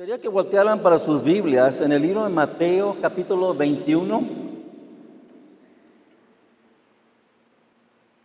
Sería 0.00 0.18
que 0.18 0.30
voltearan 0.30 0.80
para 0.80 0.98
sus 0.98 1.22
Biblias 1.22 1.82
en 1.82 1.92
el 1.92 2.00
libro 2.00 2.24
de 2.24 2.30
Mateo 2.30 2.96
capítulo 3.02 3.52
21. 3.52 4.28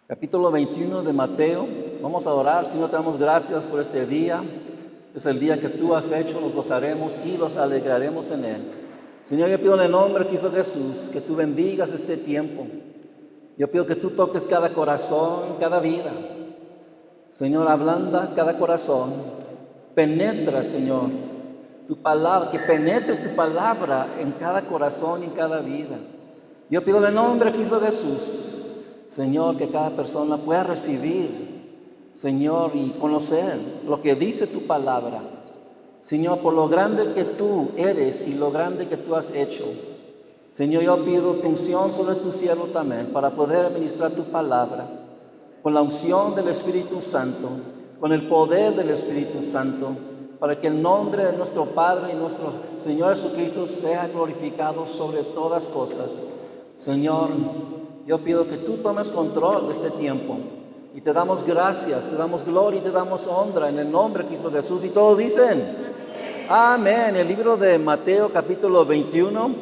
Capítulo 0.07 0.51
21 0.51 1.03
de 1.03 1.11
Mateo. 1.11 1.67
Vamos 2.01 2.25
a 2.27 2.33
orar, 2.33 2.65
Señor, 2.65 2.89
te 2.89 2.95
damos 2.95 3.17
gracias 3.17 3.67
por 3.67 3.81
este 3.81 4.05
día. 4.05 4.41
Es 5.13 5.25
el 5.25 5.37
día 5.37 5.59
que 5.59 5.67
tú 5.67 5.93
has 5.93 6.09
hecho, 6.13 6.39
nos 6.39 6.53
gozaremos 6.53 7.21
y 7.25 7.35
los 7.35 7.57
alegraremos 7.57 8.31
en 8.31 8.45
él. 8.45 8.71
Señor, 9.23 9.49
yo 9.49 9.59
pido 9.59 9.75
en 9.75 9.81
el 9.81 9.91
nombre 9.91 10.25
que 10.27 10.35
hizo 10.35 10.49
Jesús 10.53 11.09
que 11.11 11.19
tú 11.19 11.35
bendigas 11.35 11.91
este 11.91 12.15
tiempo. 12.15 12.67
Yo 13.57 13.69
pido 13.69 13.85
que 13.85 13.97
tú 13.97 14.11
toques 14.11 14.45
cada 14.45 14.69
corazón, 14.69 15.57
cada 15.59 15.81
vida. 15.81 16.13
Señor, 17.31 17.67
ablanda 17.67 18.31
cada 18.33 18.57
corazón. 18.57 19.11
Penetra, 19.93 20.63
Señor, 20.63 21.34
tu 21.87 21.97
palabra, 21.97 22.49
que 22.51 22.59
penetre 22.59 23.15
tu 23.17 23.35
palabra 23.35 24.15
en 24.19 24.31
cada 24.33 24.61
corazón 24.61 25.21
y 25.21 25.25
en 25.25 25.31
cada 25.31 25.59
vida. 25.59 25.97
Yo 26.69 26.83
pido 26.83 26.97
en 26.97 27.05
el 27.05 27.15
nombre 27.15 27.51
de 27.51 27.57
Cristo 27.57 27.79
Jesús, 27.79 28.55
Señor, 29.05 29.57
que 29.57 29.69
cada 29.69 29.91
persona 29.91 30.37
pueda 30.37 30.63
recibir, 30.63 32.09
Señor, 32.11 32.71
y 32.73 32.91
conocer 32.91 33.57
lo 33.87 34.01
que 34.01 34.15
dice 34.15 34.47
tu 34.47 34.61
palabra. 34.61 35.21
Señor, 36.01 36.39
por 36.39 36.53
lo 36.53 36.67
grande 36.67 37.13
que 37.13 37.23
tú 37.23 37.69
eres 37.77 38.27
y 38.27 38.33
lo 38.33 38.51
grande 38.51 38.87
que 38.87 38.97
tú 38.97 39.15
has 39.15 39.33
hecho. 39.33 39.65
Señor, 40.49 40.83
yo 40.83 41.03
pido 41.03 41.35
tu 41.35 41.49
unción 41.49 41.91
sobre 41.91 42.15
tu 42.15 42.31
siervo 42.31 42.65
también 42.67 43.07
para 43.07 43.31
poder 43.31 43.65
administrar 43.65 44.11
tu 44.11 44.23
palabra 44.25 44.87
con 45.61 45.73
la 45.73 45.81
unción 45.81 46.35
del 46.35 46.47
Espíritu 46.47 47.01
Santo, 47.01 47.49
con 47.99 48.13
el 48.13 48.27
poder 48.27 48.75
del 48.75 48.91
Espíritu 48.91 49.41
Santo 49.41 49.95
para 50.45 50.61
que 50.61 50.67
el 50.67 50.79
nombre 50.79 51.25
de 51.25 51.33
nuestro 51.33 51.65
Padre 51.65 52.13
y 52.13 52.15
nuestro 52.15 52.53
Señor 52.75 53.15
Jesucristo 53.15 53.65
sea 53.65 54.07
glorificado 54.07 54.85
sobre 54.85 55.23
todas 55.23 55.67
cosas. 55.67 56.21
Señor, 56.75 57.29
yo 58.05 58.19
pido 58.19 58.47
que 58.47 58.57
tú 58.57 58.77
tomes 58.77 59.09
control 59.09 59.65
de 59.65 59.73
este 59.73 59.89
tiempo 59.89 60.37
y 60.93 61.01
te 61.01 61.13
damos 61.13 61.43
gracias, 61.43 62.11
te 62.11 62.15
damos 62.15 62.45
gloria 62.45 62.79
y 62.79 62.83
te 62.83 62.91
damos 62.91 63.25
honra 63.25 63.69
en 63.69 63.79
el 63.79 63.91
nombre 63.91 64.21
de 64.21 64.29
Cristo 64.29 64.51
Jesús. 64.51 64.83
Y 64.83 64.89
todos 64.89 65.17
dicen, 65.17 65.63
amén. 66.47 67.15
El 67.15 67.27
libro 67.27 67.57
de 67.57 67.79
Mateo 67.79 68.31
capítulo 68.31 68.85
21, 68.85 69.55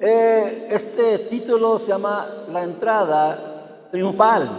eh, 0.00 0.66
este 0.68 1.20
título 1.30 1.78
se 1.78 1.90
llama 1.92 2.46
La 2.52 2.64
entrada 2.64 3.86
triunfal. 3.92 4.50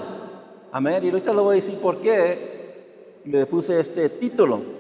Amén. 0.72 1.04
Y 1.04 1.10
ahorita 1.10 1.34
lo 1.34 1.44
voy 1.44 1.56
a 1.56 1.56
decir 1.56 1.78
por 1.80 1.98
qué 1.98 3.20
le 3.26 3.46
puse 3.46 3.78
este 3.78 4.08
título. 4.08 4.75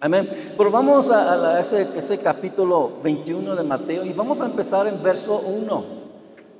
Amén. 0.00 0.30
Pero 0.56 0.70
vamos 0.70 1.10
a, 1.10 1.58
ese, 1.58 1.88
ese, 1.96 2.18
capítulo 2.18 2.92
21 3.02 3.56
de 3.56 3.64
Mateo 3.64 4.04
y 4.04 4.12
vamos 4.12 4.40
a 4.40 4.44
empezar 4.44 4.86
en 4.86 5.02
verso 5.02 5.42
1. 5.44 5.84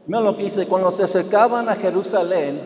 Mira 0.06 0.20
lo 0.20 0.36
que 0.36 0.42
dice, 0.42 0.66
cuando 0.66 0.90
se 0.90 1.04
acercaban 1.04 1.68
a 1.68 1.76
Jerusalén 1.76 2.60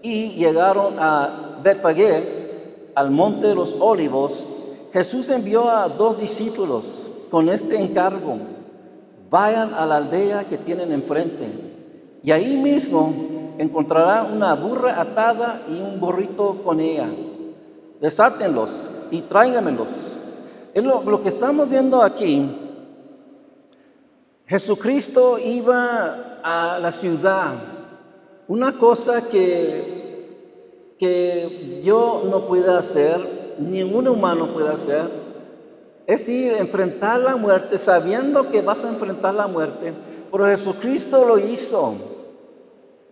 y 0.00 0.30
llegaron 0.30 0.98
a 0.98 1.58
Betfagé, 1.62 2.92
al 2.94 3.10
monte 3.10 3.48
de 3.48 3.54
los 3.54 3.76
olivos, 3.78 4.48
Jesús 4.90 5.28
envió 5.28 5.68
a 5.68 5.86
dos 5.90 6.16
discípulos 6.16 7.08
con 7.30 7.50
este 7.50 7.78
encargo, 7.78 8.38
vayan 9.28 9.74
a 9.74 9.84
la 9.84 9.96
aldea 9.96 10.44
que 10.44 10.56
tienen 10.56 10.92
enfrente 10.92 11.46
y 12.22 12.30
ahí 12.30 12.56
mismo 12.56 13.12
encontrarán 13.58 14.32
una 14.32 14.54
burra 14.54 14.98
atada 14.98 15.62
y 15.68 15.74
un 15.74 16.00
burrito 16.00 16.62
con 16.64 16.80
ella 16.80 17.06
desátenlos 18.06 18.92
y 19.10 19.22
tráigamelos. 19.22 20.16
Es 20.72 20.84
lo, 20.84 21.22
que 21.24 21.28
estamos 21.28 21.68
viendo 21.68 22.00
aquí. 22.00 22.48
Jesucristo 24.46 25.38
iba 25.38 26.38
a 26.40 26.78
la 26.78 26.92
ciudad. 26.92 27.54
Una 28.46 28.78
cosa 28.78 29.22
que, 29.28 30.94
que 31.00 31.80
yo 31.82 32.22
no 32.30 32.46
puedo 32.46 32.78
hacer, 32.78 33.56
ningún 33.58 34.06
humano 34.06 34.54
puede 34.54 34.68
hacer, 34.68 35.10
es 36.06 36.28
ir 36.28 36.54
a 36.54 36.58
enfrentar 36.58 37.18
la 37.18 37.34
muerte 37.34 37.76
sabiendo 37.76 38.52
que 38.52 38.62
vas 38.62 38.84
a 38.84 38.88
enfrentar 38.90 39.34
la 39.34 39.48
muerte. 39.48 39.92
Pero 40.30 40.46
Jesucristo 40.46 41.24
lo 41.24 41.40
hizo. 41.40 42.15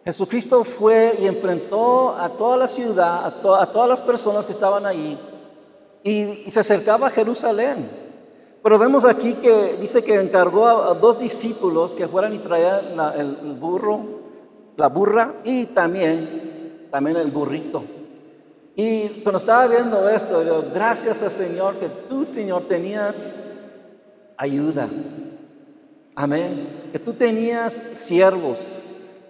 Jesucristo 0.04 0.64
fue 0.64 1.16
y 1.18 1.26
enfrentó 1.26 2.14
a 2.14 2.28
toda 2.28 2.58
la 2.58 2.68
ciudad, 2.68 3.24
a, 3.24 3.40
todas 3.72 3.88
las 3.88 4.02
personas 4.02 4.44
que 4.44 4.52
estaban 4.52 4.84
ahí, 4.84 5.18
y, 6.02 6.50
se 6.50 6.60
acercaba 6.60 7.06
a 7.06 7.10
Jerusalén. 7.10 7.88
Pero 8.62 8.78
vemos 8.78 9.04
aquí 9.04 9.32
que 9.34 9.78
dice 9.80 10.04
que 10.04 10.14
encargó 10.14 10.66
a, 10.66 10.94
dos 10.94 11.18
discípulos 11.18 11.94
que 11.94 12.06
fueran 12.06 12.34
y 12.34 12.38
traían 12.38 12.98
el, 13.16 13.54
burro, 13.54 14.00
la 14.76 14.88
burra 14.88 15.36
y 15.42 15.66
también, 15.66 16.88
también 16.90 17.16
el 17.16 17.30
burrito. 17.30 17.82
Y 18.76 19.22
cuando 19.22 19.38
estaba 19.38 19.66
viendo 19.68 20.06
esto, 20.10 20.42
gracias 20.74 21.22
al 21.22 21.30
Señor 21.30 21.76
que 21.76 21.88
tú, 22.08 22.26
Señor, 22.26 22.64
tenías 22.68 23.42
ayuda. 24.36 24.86
Amén. 26.14 26.90
Que 26.92 26.98
tú 26.98 27.14
tenías 27.14 27.74
siervos 27.94 28.83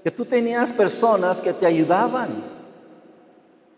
que 0.04 0.10
tú 0.10 0.26
tenías 0.26 0.70
personas 0.70 1.41
que 1.41 1.54
te 1.54 1.65
ayudaban. 1.65 2.44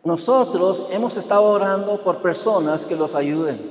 Nosotros 0.03 0.83
hemos 0.91 1.17
estado 1.17 1.45
orando 1.45 2.03
por 2.03 2.21
personas 2.21 2.85
que 2.85 2.97
los 2.97 3.15
ayuden. 3.15 3.71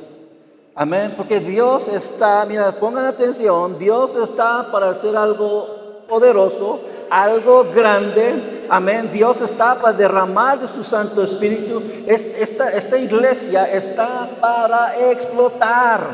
Amén. 0.73 1.15
Porque 1.17 1.41
Dios 1.41 1.89
está, 1.89 2.45
mira, 2.45 2.79
pongan 2.79 3.05
atención, 3.05 3.77
Dios 3.77 4.15
está 4.15 4.71
para 4.71 4.89
hacer 4.91 5.17
algo 5.17 6.03
poderoso, 6.07 6.79
algo 7.09 7.65
grande. 7.73 8.63
Amén. 8.69 9.09
Dios 9.11 9.41
está 9.41 9.75
para 9.75 9.91
derramar 9.91 10.57
de 10.57 10.69
su 10.69 10.81
Santo 10.81 11.23
Espíritu. 11.23 11.83
Esta, 12.07 12.69
esta 12.71 12.97
iglesia 12.97 13.69
está 13.69 14.29
para 14.39 14.97
explotar. 15.11 16.07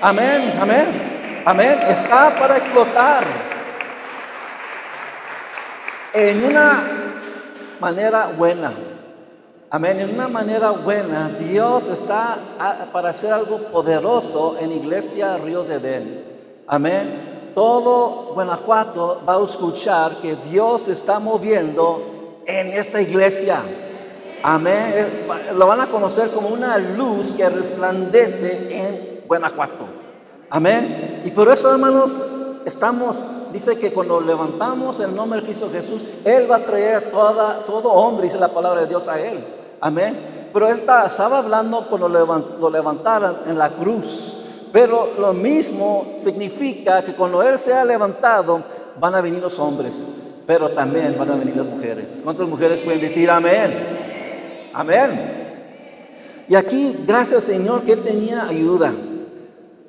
Amén. 0.00 0.56
Amén. 0.60 1.42
Amén. 1.44 1.80
Está 1.88 2.32
para 2.38 2.58
explotar 2.58 3.53
en 6.14 6.44
una 6.44 6.82
manera 7.80 8.28
buena. 8.28 8.72
Amén. 9.68 9.98
En 9.98 10.14
una 10.14 10.28
manera 10.28 10.70
buena, 10.70 11.30
Dios 11.30 11.88
está 11.88 12.38
para 12.92 13.08
hacer 13.08 13.32
algo 13.32 13.58
poderoso 13.72 14.56
en 14.60 14.70
Iglesia 14.70 15.36
Ríos 15.36 15.66
de 15.66 15.74
Edén. 15.74 16.24
Amén. 16.68 17.50
Todo 17.54 18.32
Guanajuato 18.34 19.22
va 19.28 19.34
a 19.34 19.44
escuchar 19.44 20.18
que 20.22 20.36
Dios 20.36 20.86
está 20.86 21.18
moviendo 21.18 22.40
en 22.46 22.68
esta 22.68 23.00
iglesia. 23.00 23.62
Amén. 24.42 24.90
Eh, 24.94 25.52
lo 25.54 25.66
van 25.66 25.80
a 25.80 25.88
conocer 25.88 26.30
como 26.30 26.48
una 26.48 26.78
luz 26.78 27.34
que 27.34 27.48
resplandece 27.48 28.68
en 28.70 29.24
Guanajuato. 29.26 29.86
Amén. 30.50 31.22
Y 31.24 31.30
por 31.32 31.50
eso, 31.50 31.72
hermanos, 31.72 32.16
estamos, 32.64 33.24
dice 33.54 33.78
que 33.78 33.92
cuando 33.92 34.20
levantamos 34.20 34.98
el 34.98 35.14
nombre 35.14 35.40
de 35.40 35.46
Cristo 35.46 35.70
Jesús, 35.72 36.04
Él 36.24 36.50
va 36.50 36.56
a 36.56 36.64
traer 36.64 37.12
toda, 37.12 37.64
todo 37.64 37.88
hombre, 37.92 38.26
dice 38.26 38.38
la 38.38 38.48
palabra 38.48 38.80
de 38.80 38.88
Dios 38.88 39.06
a 39.06 39.18
Él. 39.20 39.38
Amén. 39.80 40.50
Pero 40.52 40.68
Él 40.68 40.80
estaba 40.80 41.38
hablando 41.38 41.86
cuando 41.88 42.08
lo 42.08 42.68
levantaran 42.68 43.42
en 43.46 43.56
la 43.56 43.70
cruz. 43.70 44.40
Pero 44.72 45.12
lo 45.18 45.32
mismo 45.32 46.14
significa 46.16 47.04
que 47.04 47.14
cuando 47.14 47.44
Él 47.44 47.60
sea 47.60 47.84
levantado, 47.84 48.64
van 48.98 49.14
a 49.14 49.20
venir 49.20 49.40
los 49.40 49.58
hombres, 49.60 50.04
pero 50.46 50.70
también 50.70 51.16
van 51.16 51.30
a 51.30 51.36
venir 51.36 51.56
las 51.56 51.68
mujeres. 51.68 52.22
¿Cuántas 52.24 52.48
mujeres 52.48 52.80
pueden 52.80 53.00
decir 53.00 53.30
amén? 53.30 54.70
Amén. 54.72 55.44
Y 56.48 56.56
aquí, 56.56 57.04
gracias 57.06 57.44
Señor, 57.44 57.82
que 57.82 57.92
Él 57.92 58.02
tenía 58.02 58.48
ayuda. 58.48 58.92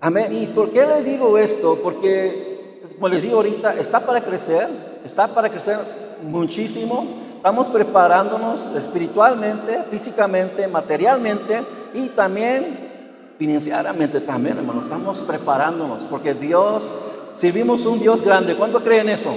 Amén. 0.01 0.31
¿Y 0.33 0.45
por 0.47 0.69
qué 0.69 0.85
le 0.85 1.01
digo 1.01 1.35
esto? 1.39 1.79
Porque 1.81 2.54
como 2.95 3.09
les 3.09 3.23
digo 3.23 3.37
ahorita, 3.37 3.75
está 3.75 3.99
para 3.99 4.21
crecer, 4.21 4.69
está 5.03 5.27
para 5.27 5.49
crecer 5.49 5.77
muchísimo. 6.23 7.05
Estamos 7.37 7.69
preparándonos 7.69 8.71
espiritualmente, 8.75 9.83
físicamente, 9.91 10.67
materialmente 10.67 11.61
y 11.93 12.09
también 12.09 13.35
financieramente 13.37 14.21
también, 14.21 14.57
hermano. 14.57 14.81
Estamos 14.81 15.21
preparándonos 15.21 16.07
porque 16.07 16.33
Dios, 16.33 16.95
servimos 17.33 17.85
un 17.85 17.99
Dios 17.99 18.21
grande. 18.21 18.55
¿Cuánto 18.55 18.81
creen 18.81 19.09
eso? 19.09 19.35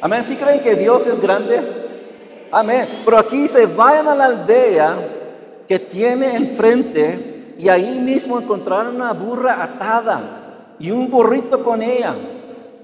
Amén. 0.00 0.24
¿Sí 0.24 0.36
creen 0.36 0.60
que 0.60 0.74
Dios 0.74 1.06
es 1.06 1.20
grande? 1.20 1.60
Amén. 2.50 3.02
Pero 3.04 3.18
aquí 3.18 3.48
se 3.48 3.66
vayan 3.66 4.08
a 4.08 4.14
la 4.14 4.24
aldea 4.24 4.96
que 5.68 5.78
tiene 5.78 6.34
enfrente 6.34 7.54
y 7.58 7.68
ahí 7.68 8.00
mismo 8.00 8.40
encontraron 8.40 8.96
una 8.96 9.12
burra 9.12 9.62
atada 9.62 10.74
y 10.78 10.90
un 10.90 11.10
burrito 11.10 11.62
con 11.62 11.82
ella 11.82 12.16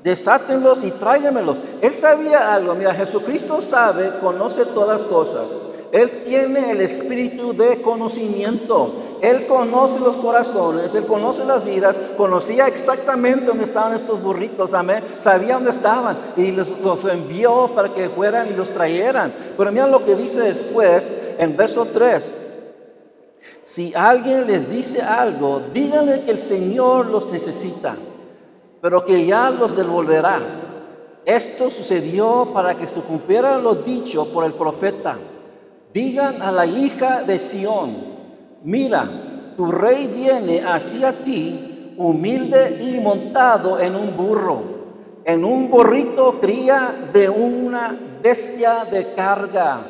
desátenlos 0.07 0.85
y 0.85 0.93
tráiganmelos. 0.93 1.65
Él 1.83 1.93
sabía 1.93 2.55
algo, 2.55 2.77
mira, 2.77 2.95
Jesucristo 2.95 3.61
sabe, 3.61 4.13
conoce 4.21 4.65
todas 4.67 5.03
cosas. 5.03 5.53
Él 5.91 6.23
tiene 6.25 6.71
el 6.71 6.81
espíritu 6.81 7.53
de 7.53 7.83
conocimiento. 7.83 8.95
Él 9.21 9.49
conoce 9.49 9.99
los 9.99 10.17
corazones, 10.17 10.95
Él 10.95 11.07
conoce 11.07 11.45
las 11.45 11.65
vidas, 11.65 11.99
conocía 12.17 12.69
exactamente 12.69 13.47
dónde 13.47 13.65
estaban 13.65 13.95
estos 13.95 14.23
burritos, 14.23 14.75
amén. 14.75 15.03
Sabía 15.19 15.55
dónde 15.55 15.71
estaban 15.71 16.17
y 16.37 16.53
los, 16.53 16.71
los 16.85 17.05
envió 17.07 17.73
para 17.75 17.93
que 17.93 18.09
fueran 18.09 18.47
y 18.49 18.53
los 18.53 18.71
trajeran. 18.71 19.35
Pero 19.59 19.73
mira 19.73 19.89
lo 19.89 20.05
que 20.05 20.15
dice 20.15 20.41
después 20.41 21.13
en 21.37 21.57
verso 21.57 21.85
3. 21.93 22.33
Si 23.65 23.93
alguien 23.93 24.47
les 24.47 24.71
dice 24.71 25.03
algo, 25.03 25.63
díganle 25.73 26.23
que 26.23 26.31
el 26.31 26.39
Señor 26.39 27.07
los 27.07 27.29
necesita, 27.33 27.97
pero 28.87 29.05
que 29.05 29.27
ya 29.27 29.51
los 29.51 29.75
devolverá. 29.75 30.41
Esto 31.25 31.71
sucedió 31.71 32.51
para 32.55 32.77
que 32.77 32.87
se 32.87 33.01
cumpliera 33.01 33.59
lo 33.59 33.75
dicho 33.75 34.33
por 34.33 34.45
el 34.45 34.53
profeta. 34.53 35.19
Digan 35.93 36.41
a 36.41 36.53
la 36.53 36.67
hija 36.67 37.25
de 37.25 37.41
Sión, 37.41 37.97
mira, 38.63 39.55
tu 39.57 39.73
rey 39.73 40.07
viene 40.07 40.63
hacia 40.65 41.25
ti, 41.25 41.95
humilde 41.97 42.79
y 42.81 43.01
montado 43.01 43.81
en 43.81 43.97
un 43.97 44.17
burro, 44.17 44.63
en 45.25 45.45
un 45.45 45.69
burrito 45.69 46.39
cría 46.39 47.11
de 47.13 47.29
una 47.29 47.99
bestia 48.23 48.85
de 48.85 49.15
carga. 49.15 49.81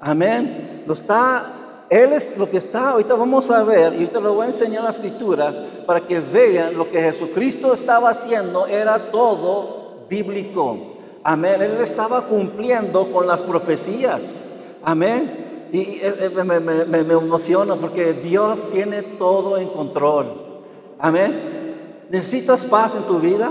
Amén. 0.00 0.82
Lo 0.84 0.94
está 0.94 1.61
él 1.92 2.14
es 2.14 2.38
lo 2.38 2.48
que 2.48 2.56
está, 2.56 2.92
ahorita 2.92 3.14
vamos 3.16 3.50
a 3.50 3.62
ver, 3.64 3.92
y 3.92 3.96
ahorita 3.96 4.18
lo 4.18 4.32
voy 4.32 4.44
a 4.44 4.46
enseñar 4.46 4.82
las 4.82 4.94
escrituras 4.96 5.62
para 5.84 6.06
que 6.06 6.20
vean 6.20 6.74
lo 6.74 6.90
que 6.90 7.02
Jesucristo 7.02 7.74
estaba 7.74 8.08
haciendo, 8.08 8.66
era 8.66 9.10
todo 9.10 10.06
bíblico. 10.08 10.78
Amén. 11.22 11.60
Él 11.60 11.76
estaba 11.82 12.22
cumpliendo 12.22 13.12
con 13.12 13.26
las 13.26 13.42
profecías. 13.42 14.48
Amén. 14.82 15.68
Y, 15.70 16.00
me, 16.34 16.60
me, 16.60 16.84
me, 16.86 17.12
emociona 17.12 17.74
porque 17.76 18.14
Dios 18.14 18.64
tiene 18.72 19.02
todo 19.02 19.58
en 19.58 19.68
control. 19.68 20.62
Amén. 20.98 22.06
¿Necesitas 22.08 22.64
paz 22.64 22.96
en 22.96 23.02
tu 23.02 23.18
vida? 23.18 23.50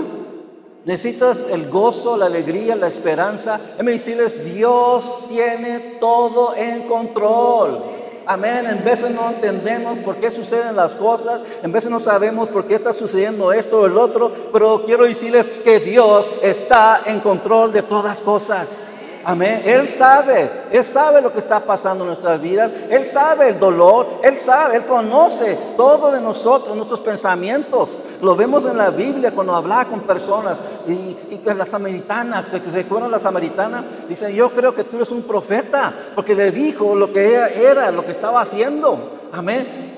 ¿Necesitas 0.84 1.46
el 1.48 1.70
gozo, 1.70 2.16
la 2.16 2.26
alegría, 2.26 2.74
la 2.74 2.88
esperanza? 2.88 3.60
Déjame 3.72 3.92
decirles, 3.92 4.44
Dios 4.52 5.28
tiene 5.28 5.98
todo 6.00 6.56
en 6.56 6.88
control. 6.88 7.91
Amén. 8.26 8.66
En 8.66 8.84
veces 8.84 9.10
no 9.10 9.28
entendemos 9.28 9.98
por 9.98 10.16
qué 10.16 10.30
suceden 10.30 10.76
las 10.76 10.94
cosas. 10.94 11.42
En 11.62 11.72
veces 11.72 11.90
no 11.90 12.00
sabemos 12.00 12.48
por 12.48 12.66
qué 12.66 12.76
está 12.76 12.92
sucediendo 12.92 13.52
esto 13.52 13.80
o 13.80 13.86
el 13.86 13.96
otro. 13.96 14.32
Pero 14.52 14.84
quiero 14.84 15.04
decirles 15.04 15.48
que 15.48 15.80
Dios 15.80 16.30
está 16.42 17.02
en 17.06 17.20
control 17.20 17.72
de 17.72 17.82
todas 17.82 18.20
cosas. 18.20 18.92
Amén. 19.24 19.62
Él 19.64 19.86
sabe, 19.86 20.50
Él 20.70 20.82
sabe 20.82 21.20
lo 21.20 21.32
que 21.32 21.38
está 21.38 21.60
pasando 21.60 22.04
en 22.04 22.08
nuestras 22.08 22.40
vidas. 22.40 22.74
Él 22.90 23.04
sabe 23.04 23.48
el 23.48 23.58
dolor, 23.58 24.20
Él 24.22 24.36
sabe, 24.36 24.76
Él 24.76 24.84
conoce 24.84 25.56
todo 25.76 26.10
de 26.10 26.20
nosotros, 26.20 26.76
nuestros 26.76 27.00
pensamientos. 27.00 27.96
Lo 28.20 28.34
vemos 28.34 28.66
en 28.66 28.76
la 28.76 28.90
Biblia 28.90 29.32
cuando 29.32 29.54
habla 29.54 29.84
con 29.84 30.00
personas 30.00 30.60
y, 30.88 30.92
y 31.30 31.40
la 31.44 31.66
samaritana, 31.66 32.48
que 32.50 32.70
se 32.70 32.80
acuerdan 32.80 33.10
la 33.10 33.20
samaritana, 33.20 33.84
dice, 34.08 34.34
yo 34.34 34.50
creo 34.50 34.74
que 34.74 34.84
tú 34.84 34.96
eres 34.96 35.10
un 35.10 35.22
profeta, 35.22 35.92
porque 36.14 36.34
le 36.34 36.50
dijo 36.50 36.94
lo 36.94 37.12
que 37.12 37.28
ella 37.28 37.48
era, 37.48 37.90
lo 37.90 38.04
que 38.04 38.12
estaba 38.12 38.40
haciendo. 38.40 39.20
Amén. 39.32 39.92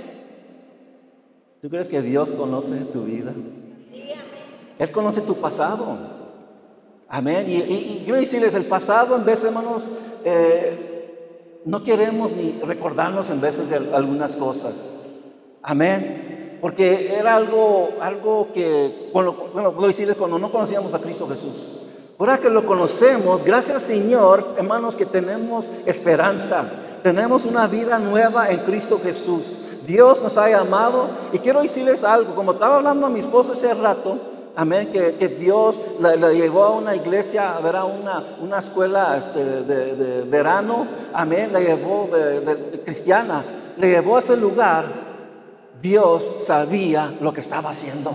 ¿Tú 1.60 1.70
crees 1.70 1.88
que 1.88 2.02
Dios 2.02 2.32
conoce 2.32 2.76
tu 2.92 3.04
vida? 3.04 3.32
Él 4.78 4.90
conoce 4.90 5.22
tu 5.22 5.36
pasado. 5.36 6.23
Amén. 7.14 7.46
Y, 7.46 8.02
quiero 8.02 8.18
decirles, 8.18 8.56
el 8.56 8.64
pasado 8.64 9.14
en 9.14 9.24
veces, 9.24 9.44
hermanos, 9.44 9.86
eh, 10.24 11.60
no 11.64 11.84
queremos 11.84 12.32
ni 12.32 12.60
recordarnos 12.60 13.30
en 13.30 13.40
veces 13.40 13.70
de 13.70 13.94
algunas 13.94 14.34
cosas. 14.34 14.90
Amén. 15.62 16.58
Porque 16.60 17.14
era 17.14 17.36
algo, 17.36 17.90
algo 18.00 18.48
que, 18.52 19.10
bueno, 19.12 19.36
puedo 19.52 19.86
decirles 19.86 20.16
cuando 20.16 20.40
no 20.40 20.50
conocíamos 20.50 20.92
a 20.92 20.98
Cristo 20.98 21.28
Jesús. 21.28 21.70
Ahora 22.18 22.38
que 22.38 22.50
lo 22.50 22.66
conocemos, 22.66 23.44
gracias 23.44 23.84
Señor, 23.84 24.56
hermanos, 24.56 24.96
que 24.96 25.06
tenemos 25.06 25.70
esperanza. 25.86 26.68
Tenemos 27.04 27.44
una 27.44 27.68
vida 27.68 28.00
nueva 28.00 28.50
en 28.50 28.64
Cristo 28.64 28.98
Jesús. 29.00 29.56
Dios 29.86 30.20
nos 30.20 30.36
ha 30.36 30.50
llamado. 30.50 31.10
Y 31.32 31.38
quiero 31.38 31.62
decirles 31.62 32.02
algo, 32.02 32.34
como 32.34 32.54
estaba 32.54 32.78
hablando 32.78 33.06
a 33.06 33.10
mi 33.10 33.20
esposa 33.20 33.52
hace 33.52 33.72
rato, 33.72 34.33
Amén, 34.56 34.92
que, 34.92 35.28
Dios 35.28 35.82
la, 36.00 36.14
llevó 36.32 36.62
a 36.64 36.70
una 36.70 36.94
iglesia, 36.94 37.54
a 37.56 37.84
una, 37.84 38.36
una 38.40 38.58
escuela 38.58 39.16
este, 39.16 39.42
de, 39.42 40.22
verano, 40.22 40.86
amén, 41.12 41.52
la 41.52 41.60
llevó 41.60 42.08
de, 42.12 42.80
cristiana, 42.84 43.44
le 43.76 43.90
llevó 43.90 44.16
a 44.16 44.20
ese 44.20 44.36
lugar. 44.36 44.84
Dios 45.82 46.32
sabía 46.38 47.14
lo 47.20 47.32
que 47.32 47.40
estaba 47.40 47.70
haciendo. 47.70 48.14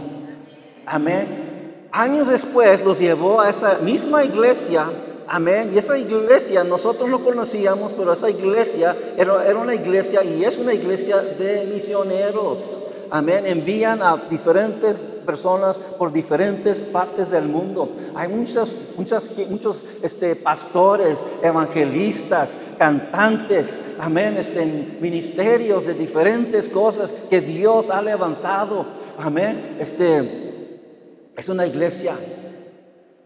Amén. 0.85 1.87
Años 1.91 2.29
después 2.29 2.83
los 2.85 2.99
llevó 2.99 3.41
a 3.41 3.49
esa 3.49 3.79
misma 3.79 4.23
iglesia 4.23 4.85
Amén. 5.31 5.71
Y 5.75 5.77
esa 5.77 5.95
iglesia 5.95 6.63
nosotros 6.63 7.07
no 7.07 7.23
conocíamos, 7.23 7.93
pero 7.93 8.13
esa 8.13 8.31
iglesia 8.31 8.95
era, 9.15 9.47
era, 9.47 9.59
una 9.59 9.75
iglesia 9.75 10.23
y 10.23 10.43
es 10.43 10.57
una 10.57 10.73
iglesia 10.73 11.17
de 11.17 11.69
misioneros. 11.71 12.79
Amén. 13.11 13.45
Envían 13.45 14.01
a 14.01 14.17
diferentes 14.29 14.99
personas 14.99 15.77
por 15.79 16.11
diferentes 16.11 16.85
partes 16.85 17.31
del 17.31 17.45
mundo. 17.45 17.91
Hay 18.15 18.27
muchos, 18.29 18.77
muchas, 18.97 19.29
muchos 19.49 19.85
este, 20.01 20.35
pastores, 20.35 21.25
evangelistas, 21.43 22.57
cantantes, 22.77 23.79
amén, 23.99 24.37
este, 24.37 24.65
ministerios 24.99 25.85
de 25.85 25.93
diferentes 25.93 26.67
cosas 26.67 27.13
que 27.29 27.41
Dios 27.41 27.91
ha 27.91 28.01
levantado. 28.01 28.85
Amén. 29.19 29.77
Este, 29.79 31.31
es 31.37 31.47
una 31.47 31.67
iglesia 31.67 32.15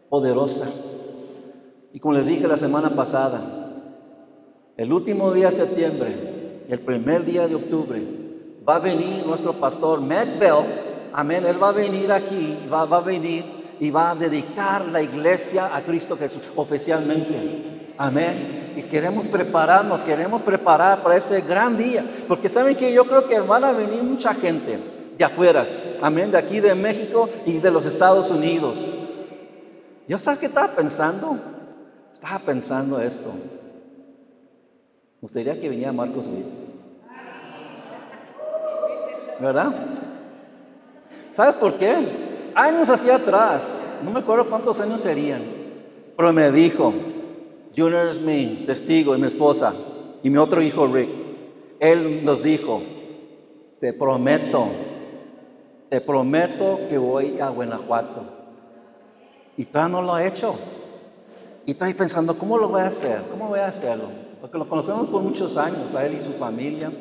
poderosa. 0.10 0.68
Y 1.94 2.00
como 2.00 2.16
les 2.16 2.26
dije 2.26 2.48
la 2.48 2.58
semana 2.58 2.90
pasada, 2.90 3.64
el 4.76 4.92
último 4.92 5.32
día 5.32 5.52
de 5.52 5.56
septiembre, 5.56 6.64
el 6.68 6.80
primer 6.80 7.24
día 7.24 7.48
de 7.48 7.56
octubre, 7.56 8.23
va 8.68 8.76
a 8.76 8.80
venir 8.80 9.26
nuestro 9.26 9.54
pastor 9.54 10.02
Matt 10.02 10.40
Bell 10.40 10.84
Amén. 11.14 11.46
Él 11.46 11.62
va 11.62 11.70
a 11.70 11.72
venir 11.72 12.12
aquí, 12.12 12.58
va, 12.72 12.86
va 12.86 12.98
a 12.98 13.02
venir 13.02 13.46
y 13.80 13.92
va 13.92 14.12
a 14.12 14.16
dedicar 14.16 14.86
la 14.88 15.02
iglesia 15.02 15.76
a 15.76 15.82
Cristo 15.82 16.18
Jesús 16.18 16.52
oficialmente. 16.56 17.94
Amén. 17.98 18.74
Y 18.76 18.82
queremos 18.84 19.28
prepararnos, 19.28 20.02
queremos 20.02 20.42
preparar 20.42 21.04
para 21.04 21.16
ese 21.16 21.42
gran 21.42 21.78
día. 21.78 22.04
Porque 22.28 22.50
saben 22.50 22.76
que 22.76 22.92
yo 22.92 23.06
creo 23.06 23.28
que 23.28 23.40
van 23.40 23.64
a 23.64 23.72
venir 23.72 24.02
mucha 24.02 24.34
gente 24.34 24.80
de 25.16 25.24
afuera. 25.24 25.64
Amén. 26.02 26.32
De 26.32 26.38
aquí 26.40 26.60
de 26.60 26.74
México 26.74 27.30
y 27.46 27.60
de 27.60 27.70
los 27.70 27.86
Estados 27.86 28.32
Unidos. 28.32 28.96
¿Yo 30.08 30.18
sabes 30.18 30.40
qué 30.40 30.48
estaba 30.48 30.70
pensando? 30.70 31.38
Estaba 32.12 32.40
pensando 32.40 33.00
esto. 33.00 33.30
Me 33.30 35.22
gustaría 35.22 35.60
que 35.62 35.70
viniera 35.70 35.94
Marcos 35.94 36.28
Witt. 36.28 36.63
¿Verdad? 39.44 39.74
¿Sabes 41.32 41.56
por 41.56 41.74
qué? 41.74 42.52
Años 42.56 42.90
hacia 42.90 43.16
atrás, 43.16 43.86
no 44.02 44.12
me 44.12 44.22
acuerdo 44.22 44.50
cuántos 44.50 44.80
años 44.80 45.02
serían, 45.02 45.42
pero 46.16 46.32
me 46.32 46.50
dijo, 46.50 46.94
Junior 47.76 48.08
es 48.08 48.22
mi 48.22 48.64
testigo 48.66 49.14
y 49.14 49.20
mi 49.20 49.28
esposa 49.28 49.74
y 50.24 50.30
mi 50.30 50.38
otro 50.38 50.62
hijo 50.62 50.88
Rick. 50.88 51.10
Él 51.82 52.24
nos 52.24 52.44
dijo, 52.44 52.84
te 53.82 53.92
prometo, 53.92 54.70
te 55.90 56.00
prometo 56.00 56.80
que 56.88 56.98
voy 56.98 57.42
a 57.42 57.50
Guanajuato. 57.50 58.24
Y 59.58 59.66
todavía 59.66 59.98
no 59.98 60.02
lo 60.04 60.14
ha 60.14 60.26
hecho. 60.26 60.56
Y 61.66 61.72
estoy 61.72 61.94
pensando, 61.94 62.38
¿cómo 62.38 62.58
lo 62.58 62.70
voy 62.70 62.82
a 62.82 62.88
hacer? 62.88 63.20
¿Cómo 63.30 63.50
voy 63.50 63.60
a 63.60 63.68
hacerlo? 63.68 64.06
Porque 64.40 64.58
lo 64.58 64.70
conocemos 64.70 65.08
por 65.08 65.22
muchos 65.22 65.58
años, 65.58 65.94
a 65.96 66.06
él 66.06 66.16
y 66.16 66.22
su 66.22 66.32
familia. 66.34 66.94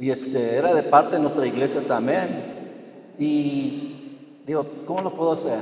Y 0.00 0.10
este, 0.10 0.56
era 0.56 0.72
de 0.72 0.82
parte 0.82 1.16
de 1.16 1.20
nuestra 1.20 1.46
iglesia 1.46 1.82
también. 1.86 3.12
Y 3.18 4.40
digo, 4.46 4.66
¿cómo 4.86 5.02
lo 5.02 5.14
puedo 5.14 5.32
hacer? 5.32 5.58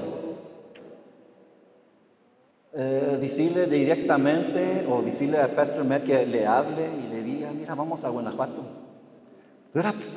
Eh, 2.73 3.19
decirle 3.21 3.67
directamente 3.67 4.87
o 4.89 5.03
decirle 5.03 5.39
a 5.39 5.49
Pastor 5.49 5.85
Matt 5.85 6.05
que 6.05 6.25
le 6.25 6.47
hable 6.47 6.89
y 7.05 7.13
le 7.13 7.23
diga, 7.25 7.51
mira, 7.51 7.75
vamos 7.75 8.05
a 8.05 8.11
Guanajuato. 8.11 8.63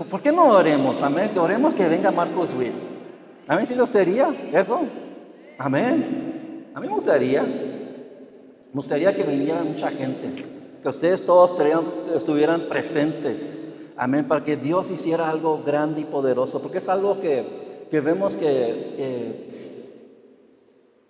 ¿Por 0.08 0.22
qué 0.22 0.32
no 0.32 0.50
oremos? 0.50 1.01
Amén. 1.01 1.32
Que 1.34 1.40
oremos 1.40 1.74
que 1.74 1.88
venga 1.88 2.12
Marcos 2.12 2.54
Witt. 2.54 2.74
A 3.48 3.58
mí 3.58 3.66
sí 3.66 3.74
le 3.74 3.82
gustaría 3.82 4.30
eso. 4.54 4.82
Amén. 5.58 6.68
A 6.75 6.80
mí 6.80 6.88
me 6.88 6.94
gustaría. 6.94 7.42
Me 7.42 8.75
gustaría 8.75 9.16
que 9.16 9.24
viniera 9.24 9.63
mucha 9.63 9.90
gente. 9.90 10.46
Que 10.82 10.88
ustedes 10.88 11.25
todos 11.25 11.56
estuvieran 12.13 12.70
presentes 12.70 13.71
Amén, 13.98 14.28
para 14.28 14.44
que 14.44 14.58
Dios 14.58 14.90
hiciera 14.92 15.30
algo 15.30 15.62
grande 15.64 16.02
y 16.02 16.06
poderoso, 16.06 16.62
porque 16.62 16.80
es 16.80 16.90
algo 16.90 17.20
que, 17.20 17.90
vemos 17.92 18.36
que, 18.36 19.72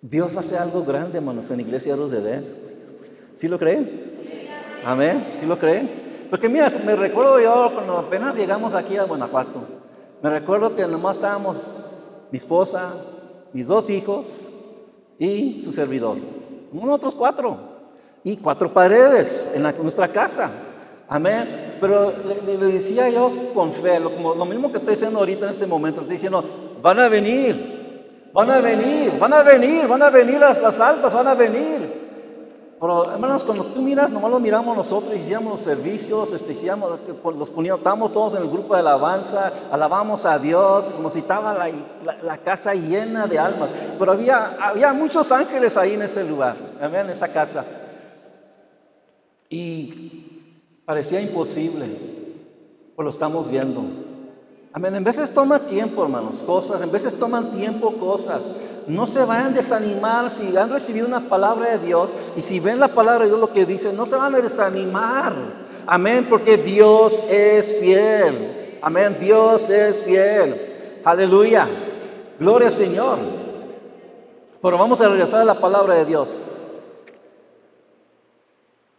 Dios 0.00 0.34
va 0.34 0.38
a 0.38 0.40
hacer 0.40 0.58
algo 0.58 0.84
grande, 0.84 1.18
hermanos, 1.18 1.50
en 1.50 1.56
la 1.56 1.62
iglesia 1.62 1.96
de 1.96 2.18
Edén. 2.18 2.46
¿Sí 3.34 3.48
lo 3.48 3.58
creen? 3.58 4.12
Amén, 4.84 5.28
¿sí 5.34 5.46
lo 5.46 5.58
creen? 5.58 6.02
Porque 6.28 6.48
mira, 6.48 6.68
me 6.84 6.96
recuerdo 6.96 7.40
yo 7.40 7.70
cuando 7.74 7.98
apenas 7.98 8.36
llegamos 8.36 8.74
aquí 8.74 8.96
a 8.96 9.04
Guanajuato, 9.04 9.64
me 10.22 10.30
recuerdo 10.30 10.74
que 10.74 10.86
nomás 10.86 11.16
estábamos 11.16 11.74
mi 12.30 12.38
esposa, 12.38 12.94
mis 13.52 13.66
dos 13.66 13.90
hijos 13.90 14.50
y 15.18 15.60
su 15.62 15.72
servidor. 15.72 16.16
Nosotros 16.72 17.14
cuatro. 17.14 17.72
Y 18.24 18.36
cuatro 18.36 18.72
paredes 18.72 19.50
en 19.54 19.62
nuestra 19.62 20.08
casa. 20.08 20.50
Amén. 21.08 21.71
Pero 21.82 22.14
le, 22.24 22.56
decía 22.58 23.10
yo 23.10 23.52
con 23.52 23.72
fe, 23.72 23.98
lo, 23.98 24.14
como, 24.14 24.36
lo 24.36 24.44
mismo 24.44 24.70
que 24.70 24.78
estoy 24.78 24.94
diciendo 24.94 25.18
ahorita 25.18 25.46
en 25.46 25.50
este 25.50 25.66
momento, 25.66 26.02
estoy 26.02 26.14
diciendo, 26.14 26.44
van 26.80 27.00
a 27.00 27.08
venir, 27.08 28.30
van 28.32 28.52
a 28.52 28.60
venir, 28.60 29.18
van 29.18 29.32
a 29.32 29.42
venir, 29.42 29.88
van 29.88 30.00
a 30.00 30.08
venir 30.08 30.38
las, 30.38 30.78
almas, 30.78 31.12
van 31.12 31.26
a 31.26 31.34
venir. 31.34 32.76
Pero 32.78 33.10
hermanos, 33.10 33.42
cuando 33.42 33.64
tú 33.64 33.82
miras, 33.82 34.10
nomás 34.10 34.30
lo 34.30 34.38
miramos 34.38 34.76
nosotros, 34.76 35.12
hacíamos 35.12 35.54
los 35.54 35.60
servicios, 35.60 36.32
este, 36.32 36.52
hacíamos, 36.52 37.00
los 37.36 37.50
poníamos, 37.50 37.80
estábamos 37.80 38.12
todos 38.12 38.36
en 38.36 38.42
el 38.42 38.48
grupo 38.48 38.74
de 38.74 38.80
alabanza, 38.80 39.52
alabamos 39.72 40.24
a 40.24 40.38
Dios, 40.38 40.92
como 40.92 41.10
si 41.10 41.18
estaba 41.18 41.52
la, 41.52 41.68
la, 42.22 42.38
casa 42.38 42.74
llena 42.74 43.26
de 43.26 43.40
almas. 43.40 43.72
Pero 43.98 44.12
había, 44.12 44.56
había 44.60 44.92
muchos 44.92 45.32
ángeles 45.32 45.76
ahí 45.76 45.94
en 45.94 46.02
ese 46.02 46.22
lugar, 46.22 46.54
en 46.80 47.10
esa 47.10 47.26
casa. 47.26 47.64
Y 49.50 50.21
parecía 50.92 51.22
imposible, 51.22 51.86
pues 52.94 53.02
lo 53.02 53.10
estamos 53.10 53.50
viendo. 53.50 53.82
Amén. 54.74 54.94
En 54.94 55.02
veces 55.02 55.32
toma 55.32 55.60
tiempo, 55.60 56.02
hermanos, 56.02 56.42
cosas. 56.42 56.82
En 56.82 56.92
veces 56.92 57.18
toman 57.18 57.52
tiempo 57.52 57.94
cosas. 57.94 58.50
No 58.86 59.06
se 59.06 59.24
vayan 59.24 59.46
a 59.46 59.56
desanimar 59.56 60.30
si 60.30 60.54
han 60.54 60.68
recibido 60.68 61.06
una 61.06 61.30
palabra 61.30 61.78
de 61.78 61.86
Dios 61.86 62.14
y 62.36 62.42
si 62.42 62.60
ven 62.60 62.78
la 62.78 62.88
palabra 62.88 63.24
de 63.24 63.30
Dios 63.30 63.40
lo 63.40 63.52
que 63.52 63.64
dice, 63.64 63.94
no 63.94 64.04
se 64.04 64.16
van 64.16 64.34
a 64.34 64.40
desanimar. 64.42 65.32
Amén, 65.86 66.26
porque 66.28 66.58
Dios 66.58 67.18
es 67.26 67.74
fiel. 67.80 68.78
Amén, 68.82 69.16
Dios 69.18 69.70
es 69.70 70.04
fiel. 70.04 71.00
Aleluya. 71.06 71.66
Gloria 72.38 72.68
al 72.68 72.74
Señor. 72.74 73.16
Pero 74.60 74.76
vamos 74.76 75.00
a 75.00 75.08
regresar 75.08 75.40
a 75.40 75.46
la 75.46 75.58
palabra 75.58 75.94
de 75.94 76.04
Dios. 76.04 76.48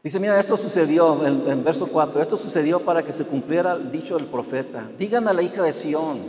Dice, 0.03 0.19
mira, 0.19 0.37
esto 0.37 0.57
sucedió 0.57 1.25
en, 1.25 1.63
verso 1.63 1.87
4, 1.87 2.21
esto 2.21 2.35
sucedió 2.35 2.81
para 2.81 3.03
que 3.03 3.13
se 3.13 3.25
cumpliera 3.25 3.71
el 3.71 3.89
dicho 3.89 4.17
del 4.17 4.25
profeta. 4.25 4.89
Digan 4.97 5.29
a 5.29 5.33
la 5.33 5.41
hija 5.41 5.63
de 5.63 5.71
Sión, 5.71 6.19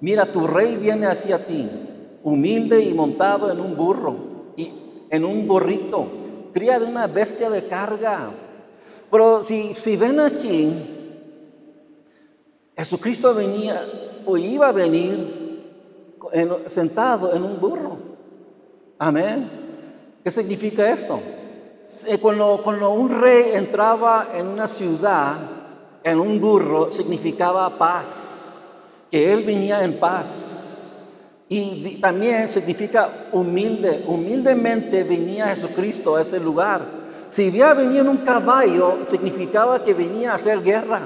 mira, 0.00 0.32
tu 0.32 0.48
rey 0.48 0.76
viene 0.76 1.06
hacia 1.06 1.46
ti, 1.46 1.70
humilde 2.24 2.82
y 2.82 2.92
montado 2.92 3.52
en 3.52 3.60
un 3.60 3.76
burro, 3.76 4.16
y 4.56 4.72
en 5.10 5.24
un 5.24 5.46
burrito, 5.46 6.08
cría 6.52 6.80
de 6.80 6.86
una 6.86 7.06
bestia 7.06 7.48
de 7.50 7.68
carga. 7.68 8.32
Pero 9.12 9.44
si, 9.44 9.76
si 9.76 9.96
ven 9.96 10.18
aquí, 10.18 10.72
Jesucristo 12.76 13.32
venía 13.32 13.86
o 14.26 14.36
iba 14.36 14.70
a 14.70 14.72
venir 14.72 15.62
sentado 16.66 17.32
en 17.32 17.44
un 17.44 17.60
burro. 17.60 17.96
Amén. 18.98 19.48
¿Qué 20.24 20.32
significa 20.32 20.90
esto? 20.90 21.20
Cuando, 22.20 22.60
cuando 22.62 22.90
un 22.90 23.20
rey 23.20 23.50
entraba 23.52 24.28
en 24.34 24.46
una 24.46 24.66
ciudad, 24.66 25.36
en 26.02 26.20
un 26.20 26.40
burro, 26.40 26.90
significaba 26.90 27.78
paz, 27.78 28.66
que 29.10 29.32
él 29.32 29.44
venía 29.44 29.82
en 29.82 29.98
paz. 29.98 30.90
Y 31.48 31.98
también 32.00 32.48
significa 32.48 33.28
humilde, 33.32 34.04
humildemente 34.06 35.04
venía 35.04 35.46
Jesucristo 35.46 36.16
a 36.16 36.22
ese 36.22 36.40
lugar. 36.40 36.82
Si 37.28 37.48
había 37.48 37.74
venido 37.74 38.02
en 38.02 38.08
un 38.08 38.16
caballo, 38.18 38.98
significaba 39.04 39.82
que 39.82 39.94
venía 39.94 40.32
a 40.32 40.34
hacer 40.34 40.62
guerra. 40.62 41.00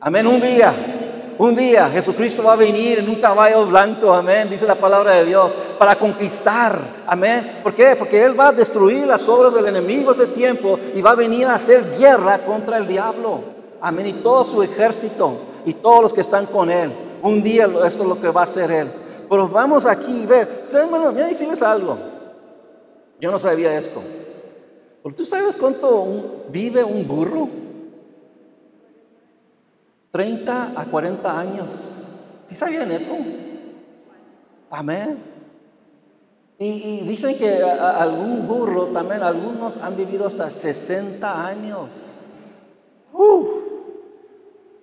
Amén, 0.00 0.26
un 0.26 0.40
día. 0.40 0.95
Un 1.38 1.54
día 1.54 1.90
Jesucristo 1.90 2.42
va 2.42 2.54
a 2.54 2.56
venir 2.56 2.98
en 2.98 3.10
un 3.10 3.16
caballo 3.16 3.66
blanco, 3.66 4.10
amén, 4.10 4.48
dice 4.48 4.66
la 4.66 4.74
palabra 4.74 5.16
de 5.16 5.26
Dios, 5.26 5.56
para 5.78 5.98
conquistar, 5.98 6.80
amén. 7.06 7.60
¿Por 7.62 7.74
qué? 7.74 7.94
Porque 7.94 8.24
Él 8.24 8.38
va 8.38 8.48
a 8.48 8.52
destruir 8.52 9.06
las 9.06 9.28
obras 9.28 9.52
del 9.52 9.66
enemigo 9.66 10.12
ese 10.12 10.28
tiempo 10.28 10.78
y 10.94 11.02
va 11.02 11.10
a 11.10 11.14
venir 11.14 11.46
a 11.46 11.56
hacer 11.56 11.94
guerra 11.98 12.38
contra 12.38 12.78
el 12.78 12.86
diablo, 12.86 13.40
amén, 13.82 14.06
y 14.06 14.12
todo 14.14 14.46
su 14.46 14.62
ejército 14.62 15.36
y 15.66 15.74
todos 15.74 16.02
los 16.02 16.14
que 16.14 16.22
están 16.22 16.46
con 16.46 16.70
Él. 16.70 16.90
Un 17.22 17.42
día 17.42 17.64
esto 17.84 18.02
es 18.02 18.08
lo 18.08 18.18
que 18.18 18.30
va 18.30 18.40
a 18.42 18.44
hacer 18.44 18.70
Él. 18.70 18.88
Pero 19.28 19.48
vamos 19.48 19.84
aquí 19.84 20.22
y 20.22 20.26
ver, 20.26 20.60
usted 20.62 20.78
hermano, 20.78 21.12
mira, 21.12 21.26
decirles 21.26 21.62
algo. 21.62 21.98
Yo 23.20 23.30
no 23.30 23.38
sabía 23.38 23.76
esto. 23.76 24.02
¿Pero 25.02 25.14
tú 25.14 25.26
sabes 25.26 25.54
cuánto 25.54 26.46
vive 26.48 26.82
un 26.82 27.06
burro? 27.06 27.65
30 30.16 30.72
a 30.74 30.84
40 30.86 31.38
años. 31.38 31.92
¿Sí 32.46 32.54
sabían 32.54 32.90
eso? 32.90 33.14
Amén. 34.70 35.22
Y, 36.58 37.00
dicen 37.02 37.36
que 37.36 37.62
algún 37.62 38.48
burro 38.48 38.86
también, 38.86 39.22
algunos 39.22 39.76
han 39.76 39.94
vivido 39.94 40.26
hasta 40.26 40.48
60 40.48 41.46
años. 41.46 42.22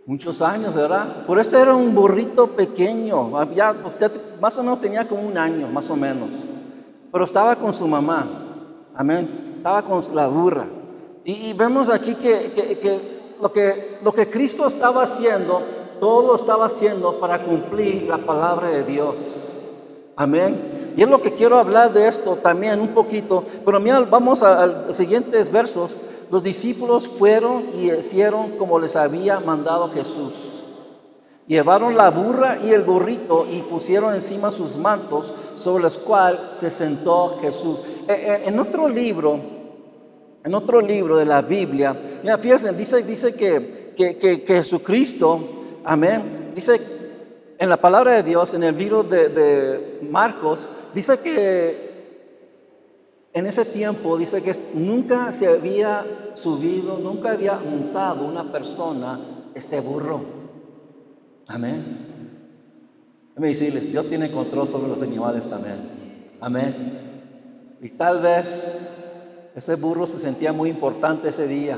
muchos 0.05 0.39
años, 0.43 0.75
¿verdad? 0.75 1.25
Por 1.25 1.39
este 1.39 1.59
era 1.59 1.73
un 1.73 1.95
burrito 1.95 2.51
pequeño. 2.55 3.51
Ya, 3.53 3.75
usted 3.83 4.11
más 4.39 4.55
o 4.59 4.61
menos 4.61 4.81
tenía 4.81 5.07
como 5.07 5.23
un 5.23 5.35
año, 5.35 5.67
más 5.67 5.89
o 5.89 5.95
menos. 5.95 6.45
Pero 7.11 7.25
estaba 7.25 7.55
con 7.55 7.73
su 7.73 7.87
mamá. 7.87 8.85
Amén. 8.93 9.55
Estaba 9.57 9.81
con 9.81 10.03
la 10.13 10.27
burra. 10.27 10.67
Y, 11.25 11.53
vemos 11.53 11.89
aquí 11.89 12.13
que, 12.13 12.51
que 12.53 13.23
lo 13.43 13.51
que, 13.51 13.97
lo 14.01 14.13
que 14.13 14.29
Cristo 14.29 14.65
estaba 14.65 15.03
haciendo, 15.03 15.62
todo 16.00 16.27
lo 16.27 16.35
estaba 16.35 16.67
haciendo 16.67 17.19
para 17.19 17.43
cumplir 17.43 18.03
la 18.03 18.17
palabra 18.17 18.69
de 18.69 18.85
Dios. 18.85 19.19
Amén. 20.15 20.93
Y 20.95 21.01
es 21.01 21.09
lo 21.09 21.21
que 21.21 21.33
quiero 21.33 21.57
hablar 21.57 21.91
de 21.91 22.07
esto 22.07 22.38
también 22.38 22.79
un 22.79 22.93
poquito. 22.93 23.43
Pero 23.65 23.81
mira, 23.81 24.00
vamos 24.00 24.43
a, 24.43 24.65
los 24.65 24.95
siguientes 24.95 25.51
versos. 25.51 25.97
Los 26.31 26.41
discípulos 26.41 27.09
fueron 27.09 27.65
y 27.73 27.91
hicieron 27.91 28.51
como 28.51 28.79
les 28.79 28.95
había 28.95 29.41
mandado 29.41 29.91
Jesús. 29.91 30.63
Llevaron 31.45 31.97
la 31.97 32.12
burra 32.12 32.59
y 32.63 32.71
el 32.71 32.83
burrito 32.83 33.45
y 33.51 33.62
pusieron 33.63 34.15
encima 34.15 34.51
sus 34.51 34.77
mantos 34.77 35.33
sobre 35.55 35.83
los 35.83 35.97
cuales 35.97 36.39
se 36.53 36.71
sentó 36.71 37.39
Jesús. 37.41 37.83
En 38.07 38.57
otro 38.57 38.88
libro, 38.88 39.38
en 40.43 40.53
otro 40.53 40.81
libro 40.81 41.17
de 41.17 41.25
la 41.25 41.41
Biblia, 41.41 41.95
mira, 42.21 42.38
fíjense, 42.38 42.73
dice, 42.73 43.03
dice 43.03 43.33
que, 43.33 43.93
que, 43.95 44.43
Jesucristo, 44.45 45.39
amén, 45.83 46.51
dice 46.55 46.79
en 47.57 47.69
la 47.69 47.77
palabra 47.77 48.13
de 48.13 48.23
Dios, 48.23 48.53
en 48.53 48.63
el 48.63 48.77
libro 48.77 49.03
de, 49.03 49.29
de, 49.29 50.00
Marcos, 50.09 50.67
dice 50.93 51.17
que 51.19 51.93
en 53.33 53.45
ese 53.45 53.65
tiempo, 53.65 54.17
dice 54.17 54.43
que 54.43 54.53
nunca 54.73 55.31
se 55.31 55.47
había 55.47 56.05
subido, 56.35 56.97
nunca 56.97 57.31
había 57.31 57.55
montado 57.55 58.25
una 58.25 58.51
persona 58.51 59.50
este 59.55 59.79
burro. 59.79 60.21
Amén. 61.47 62.13
Déjame 63.29 63.47
decirles, 63.47 63.91
Dios 63.91 64.07
tiene 64.09 64.31
control 64.31 64.67
sobre 64.67 64.88
los 64.88 65.01
animales 65.01 65.47
también. 65.47 65.77
Amén. 66.39 67.77
Y 67.81 67.89
tal 67.89 68.21
vez 68.21 68.82
ese 69.55 69.75
burro 69.75 70.07
se 70.07 70.19
sentía 70.19 70.51
muy 70.51 70.69
importante 70.69 71.29
ese 71.29 71.48
día. 71.48 71.77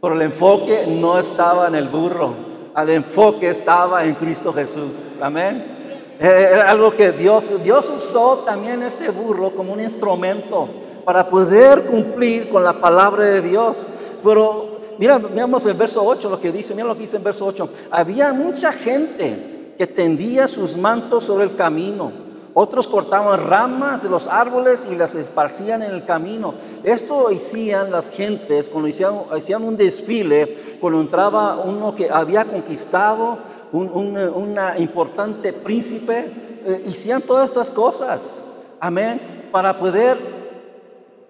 Pero 0.00 0.14
el 0.14 0.22
enfoque 0.22 0.86
no 0.86 1.18
estaba 1.18 1.68
en 1.68 1.74
el 1.74 1.88
burro, 1.88 2.34
el 2.76 2.90
enfoque 2.90 3.48
estaba 3.48 4.04
en 4.04 4.14
Cristo 4.14 4.52
Jesús. 4.52 5.18
Amén. 5.20 5.76
Eh, 6.20 6.48
era 6.52 6.70
algo 6.70 6.94
que 6.94 7.12
Dios, 7.12 7.50
Dios 7.62 7.90
usó 7.96 8.38
también 8.38 8.82
este 8.82 9.10
burro 9.10 9.54
como 9.54 9.72
un 9.72 9.80
instrumento 9.80 10.68
para 11.04 11.28
poder 11.28 11.84
cumplir 11.84 12.48
con 12.48 12.64
la 12.64 12.80
palabra 12.80 13.24
de 13.24 13.42
Dios. 13.42 13.90
Pero 14.22 14.80
mira, 14.98 15.18
miramos 15.18 15.64
el 15.66 15.74
verso 15.74 16.04
8, 16.04 16.28
lo 16.28 16.40
que 16.40 16.50
dice, 16.52 16.74
mira 16.74 16.86
lo 16.86 16.94
que 16.94 17.02
dice 17.02 17.16
en 17.16 17.24
verso 17.24 17.46
8. 17.46 17.68
Había 17.90 18.32
mucha 18.32 18.72
gente 18.72 19.74
que 19.78 19.86
tendía 19.86 20.48
sus 20.48 20.76
mantos 20.76 21.24
sobre 21.24 21.44
el 21.44 21.54
camino 21.54 22.27
otros 22.60 22.88
cortaban 22.88 23.46
ramas 23.46 24.02
de 24.02 24.08
los 24.08 24.26
árboles 24.26 24.88
y 24.90 24.96
las 24.96 25.14
esparcían 25.14 25.80
en 25.80 25.92
el 25.92 26.04
camino. 26.04 26.54
Esto 26.82 27.28
hacían 27.28 27.92
las 27.92 28.10
gentes 28.10 28.68
cuando 28.68 28.90
hacían, 29.30 29.62
un 29.62 29.76
desfile, 29.76 30.76
cuando 30.80 31.00
entraba 31.00 31.58
uno 31.58 31.94
que 31.94 32.10
había 32.10 32.44
conquistado, 32.44 33.38
un 33.70 34.58
importante 34.76 35.52
príncipe, 35.52 36.32
eh, 36.66 36.82
hacían 36.84 37.22
todas 37.22 37.48
estas 37.48 37.70
cosas. 37.70 38.40
Amén. 38.80 39.50
Para 39.52 39.78
poder 39.78 40.18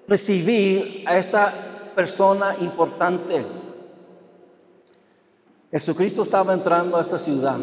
recibir 0.06 1.04
a 1.06 1.18
esta 1.18 1.52
persona 1.94 2.56
importante. 2.58 3.44
Jesucristo 5.70 6.22
estaba 6.22 6.54
entrando 6.54 6.96
a 6.96 7.02
esta 7.02 7.18
ciudad. 7.18 7.58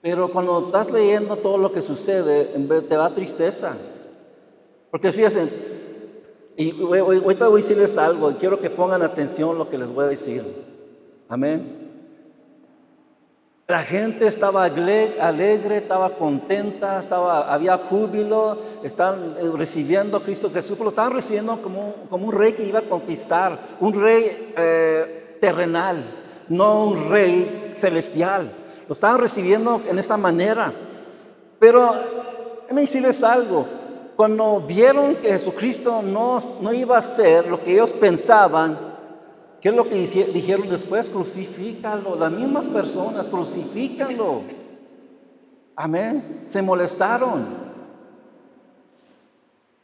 Pero 0.00 0.30
cuando 0.30 0.66
estás 0.66 0.90
leyendo 0.90 1.36
todo 1.36 1.58
lo 1.58 1.72
que 1.72 1.82
sucede, 1.82 2.44
te 2.44 2.94
da 2.94 3.14
tristeza. 3.14 3.76
Porque 4.90 5.12
fíjense, 5.12 5.48
Y 6.56 6.72
ahorita 6.82 7.46
voy 7.46 7.60
a 7.60 7.62
decirles 7.62 7.96
algo 7.98 8.32
y 8.32 8.34
quiero 8.34 8.58
que 8.58 8.68
pongan 8.68 9.02
atención 9.02 9.56
lo 9.56 9.70
que 9.70 9.78
les 9.78 9.90
voy 9.90 10.06
a 10.06 10.08
decir. 10.08 10.42
Amén. 11.28 11.88
La 13.68 13.82
gente 13.82 14.26
estaba 14.26 14.64
alegre, 14.64 15.76
estaba 15.76 16.16
contenta, 16.16 16.98
estaba, 16.98 17.52
había 17.52 17.76
júbilo, 17.76 18.58
estaban 18.82 19.36
eh, 19.38 19.50
recibiendo 19.54 20.16
a 20.16 20.22
Cristo 20.22 20.50
Jesús, 20.50 20.78
lo 20.80 20.88
estaban 20.88 21.12
recibiendo 21.12 21.60
como, 21.60 21.94
como 22.08 22.28
un 22.28 22.32
rey 22.32 22.54
que 22.54 22.64
iba 22.64 22.78
a 22.78 22.88
conquistar, 22.88 23.76
un 23.78 23.92
rey 23.92 24.54
eh, 24.56 25.36
terrenal, 25.40 26.02
no 26.48 26.86
un 26.86 27.10
rey 27.10 27.70
celestial. 27.74 28.50
Lo 28.88 28.94
estaban 28.94 29.20
recibiendo 29.20 29.82
en 29.86 29.98
esa 29.98 30.16
manera. 30.16 30.72
Pero 31.60 31.94
me 32.70 32.80
decirles 32.80 33.22
algo, 33.22 33.66
cuando 34.16 34.60
vieron 34.60 35.16
que 35.16 35.28
Jesucristo 35.28 36.02
no, 36.02 36.40
no 36.60 36.72
iba 36.72 36.98
a 36.98 37.02
ser 37.02 37.46
lo 37.46 37.62
que 37.62 37.74
ellos 37.74 37.92
pensaban, 37.92 38.88
¿Qué 39.60 39.70
es 39.70 39.74
lo 39.74 39.88
que 39.88 39.96
dijeron 39.96 40.68
después? 40.68 41.10
Crucifícalo. 41.10 42.14
Las 42.14 42.30
mismas 42.30 42.68
personas, 42.68 43.28
crucifícalo. 43.28 44.42
Amén. 45.74 46.42
Se 46.46 46.62
molestaron. 46.62 47.68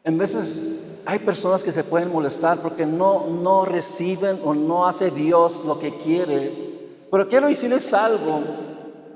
En 0.04 0.18
veces 0.18 1.00
hay 1.06 1.18
personas 1.18 1.64
que 1.64 1.72
se 1.72 1.82
pueden 1.82 2.12
molestar 2.12 2.58
porque 2.58 2.86
no, 2.86 3.26
no 3.26 3.64
reciben 3.64 4.40
o 4.44 4.54
no 4.54 4.86
hace 4.86 5.10
Dios 5.10 5.64
lo 5.64 5.78
que 5.80 5.96
quiere. 5.96 6.76
Pero 7.10 7.28
quiero 7.28 7.48
decirles 7.48 7.92
algo. 7.92 8.42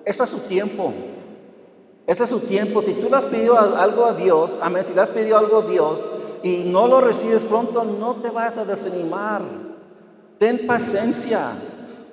Ese 0.08 0.24
es 0.24 0.30
su 0.30 0.38
tiempo. 0.38 0.94
Ese 2.06 2.24
es 2.24 2.30
su 2.30 2.40
tiempo. 2.40 2.80
Si 2.80 2.94
tú 2.94 3.10
le 3.10 3.16
has 3.16 3.26
pedido 3.26 3.58
algo 3.58 4.06
a 4.06 4.14
Dios, 4.14 4.58
amén, 4.62 4.82
si 4.82 4.94
le 4.94 5.02
has 5.02 5.10
pedido 5.10 5.36
algo 5.36 5.58
a 5.58 5.66
Dios 5.66 6.08
y 6.42 6.64
no 6.64 6.88
lo 6.88 7.02
recibes 7.02 7.44
pronto, 7.44 7.84
no 7.84 8.16
te 8.16 8.30
vas 8.30 8.56
a 8.56 8.64
desanimar. 8.64 9.42
Ten 10.38 10.66
paciencia, 10.66 11.52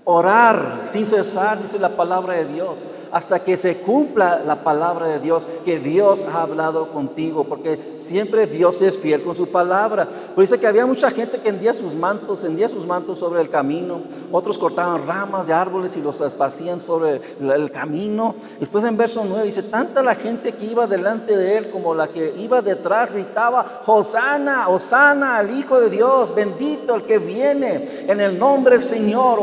orar 0.06 0.78
sin 0.82 1.06
cesar, 1.06 1.62
dice 1.62 1.80
la 1.80 1.98
palabra 1.98 2.36
de 2.36 2.46
Dios 2.46 2.88
hasta 3.16 3.40
que 3.40 3.56
se 3.56 3.78
cumpla 3.78 4.42
la 4.46 4.62
palabra 4.66 5.08
de 5.08 5.20
Dios, 5.20 5.48
que 5.64 5.80
Dios 5.80 6.26
ha 6.30 6.42
hablado 6.42 6.92
contigo, 6.92 7.46
porque 7.46 7.94
siempre 7.96 8.46
Dios 8.46 8.82
es 8.82 9.00
fiel 9.00 9.24
con 9.24 9.38
su 9.38 9.48
palabra. 9.48 10.10
Pero 10.12 10.42
dice 10.42 10.60
que 10.60 10.68
había 10.68 10.86
mucha 10.86 11.10
gente 11.12 11.40
que 11.40 11.48
hendía 11.48 11.74
sus 11.74 11.96
mantos, 11.96 12.44
hendía 12.44 12.68
sus 12.68 12.86
mantos 12.86 13.20
sobre 13.20 13.40
el 13.40 13.50
camino, 13.50 14.02
otros 14.34 14.58
cortaban 14.58 15.08
ramas 15.08 15.48
de 15.48 15.54
árboles 15.54 15.96
y 15.96 16.02
los 16.02 16.20
esparcían 16.20 16.82
sobre 16.82 17.22
el 17.40 17.72
camino. 17.72 18.36
Después 18.60 18.84
en 18.84 18.98
verso 18.98 19.24
9 19.26 19.46
dice, 19.46 19.64
tanta 19.64 20.04
la 20.04 20.16
gente 20.16 20.52
que 20.52 20.66
iba 20.66 20.86
delante 20.86 21.38
de 21.38 21.58
él 21.58 21.70
como 21.70 21.96
la 21.96 22.10
que 22.10 22.34
iba 22.38 22.62
detrás 22.62 23.14
gritaba, 23.14 23.84
Hosana, 23.86 24.68
Hosana 24.68 25.38
al 25.38 25.58
Hijo 25.58 25.80
de 25.80 25.90
Dios, 25.90 26.36
bendito 26.36 26.96
el 26.96 27.04
que 27.04 27.20
viene 27.20 27.88
en 28.10 28.20
el 28.20 28.38
nombre 28.38 28.76
del 28.76 28.84
Señor, 28.84 29.40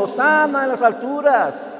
Hosana 0.53 0.63
en 0.63 0.69
las 0.69 0.81
alturas. 0.81 1.75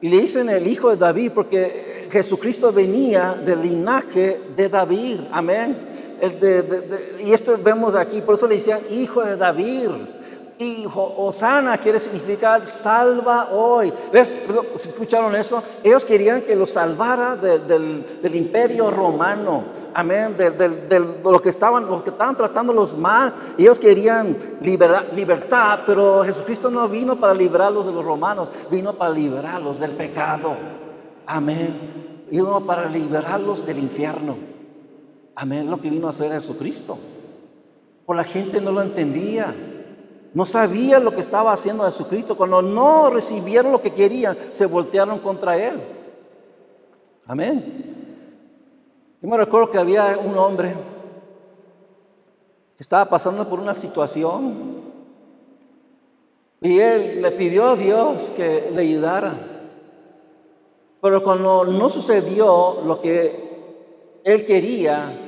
Y 0.00 0.08
le 0.08 0.20
dicen 0.20 0.50
el 0.50 0.66
hijo 0.66 0.90
de 0.90 0.96
David 0.96 1.32
porque 1.34 2.08
Jesucristo 2.10 2.72
venía 2.72 3.34
del 3.34 3.62
linaje 3.62 4.40
de 4.54 4.68
David. 4.68 5.20
Amén. 5.32 5.76
y 7.20 7.32
esto 7.32 7.58
vemos 7.62 7.94
aquí, 7.94 8.20
por 8.20 8.34
eso 8.36 8.46
le 8.46 8.56
decían 8.56 8.80
hijo 8.90 9.22
de 9.22 9.36
David. 9.36 9.90
Y 10.58 10.86
Osana 10.94 11.76
quiere 11.76 12.00
significar 12.00 12.66
salva 12.66 13.50
hoy. 13.52 13.92
¿Ves? 14.10 14.32
¿Escucharon 14.74 15.36
eso? 15.36 15.62
Ellos 15.84 16.02
querían 16.02 16.42
que 16.42 16.56
lo 16.56 16.66
salvara 16.66 17.36
del, 17.36 18.34
imperio 18.34 18.90
romano. 18.90 19.64
Amén. 19.92 20.34
De, 20.34 20.98
lo 21.22 21.42
que 21.42 21.50
estaban, 21.50 21.86
los 21.86 22.00
que 22.00 22.08
estaban 22.08 22.36
tratando 22.36 22.72
los 22.72 22.96
mal. 22.96 23.34
Ellos 23.58 23.78
querían 23.78 24.34
libertad, 24.62 25.80
pero 25.84 26.24
Jesucristo 26.24 26.70
no 26.70 26.88
vino 26.88 27.20
para 27.20 27.34
liberarlos 27.34 27.86
de 27.86 27.92
los 27.92 28.04
romanos, 28.04 28.50
vino 28.70 28.94
para 28.94 29.10
liberarlos 29.10 29.78
del 29.80 29.90
pecado. 29.90 30.56
Amén. 31.26 32.24
Vino 32.30 32.64
para 32.64 32.88
liberarlos 32.88 33.66
del 33.66 33.78
infierno. 33.78 34.38
Amén. 35.34 35.70
Lo 35.70 35.82
que 35.82 35.90
vino 35.90 36.06
a 36.06 36.10
hacer 36.10 36.32
Jesucristo. 36.32 36.98
Por 38.06 38.16
la 38.16 38.24
gente 38.24 38.58
no 38.62 38.72
lo 38.72 38.80
entendía. 38.80 39.54
No 40.36 40.44
sabían 40.44 41.02
lo 41.02 41.14
que 41.14 41.22
estaba 41.22 41.50
haciendo 41.50 41.86
Jesucristo. 41.86 42.36
Cuando 42.36 42.60
no 42.60 43.08
recibieron 43.08 43.72
lo 43.72 43.80
que 43.80 43.94
querían, 43.94 44.36
se 44.50 44.66
voltearon 44.66 45.20
contra 45.20 45.56
Él. 45.56 45.80
Amén. 47.26 49.16
Yo 49.22 49.28
me 49.30 49.38
recuerdo 49.38 49.70
que 49.70 49.78
había 49.78 50.18
un 50.22 50.36
hombre 50.36 50.74
que 52.76 52.82
estaba 52.82 53.06
pasando 53.06 53.48
por 53.48 53.60
una 53.60 53.74
situación 53.74 54.82
y 56.60 56.80
él 56.80 57.22
le 57.22 57.30
pidió 57.32 57.70
a 57.70 57.76
Dios 57.76 58.30
que 58.36 58.70
le 58.74 58.82
ayudara. 58.82 59.38
Pero 61.00 61.22
cuando 61.22 61.64
no 61.64 61.88
sucedió 61.88 62.82
lo 62.84 63.00
que 63.00 64.20
él 64.22 64.44
quería, 64.44 65.25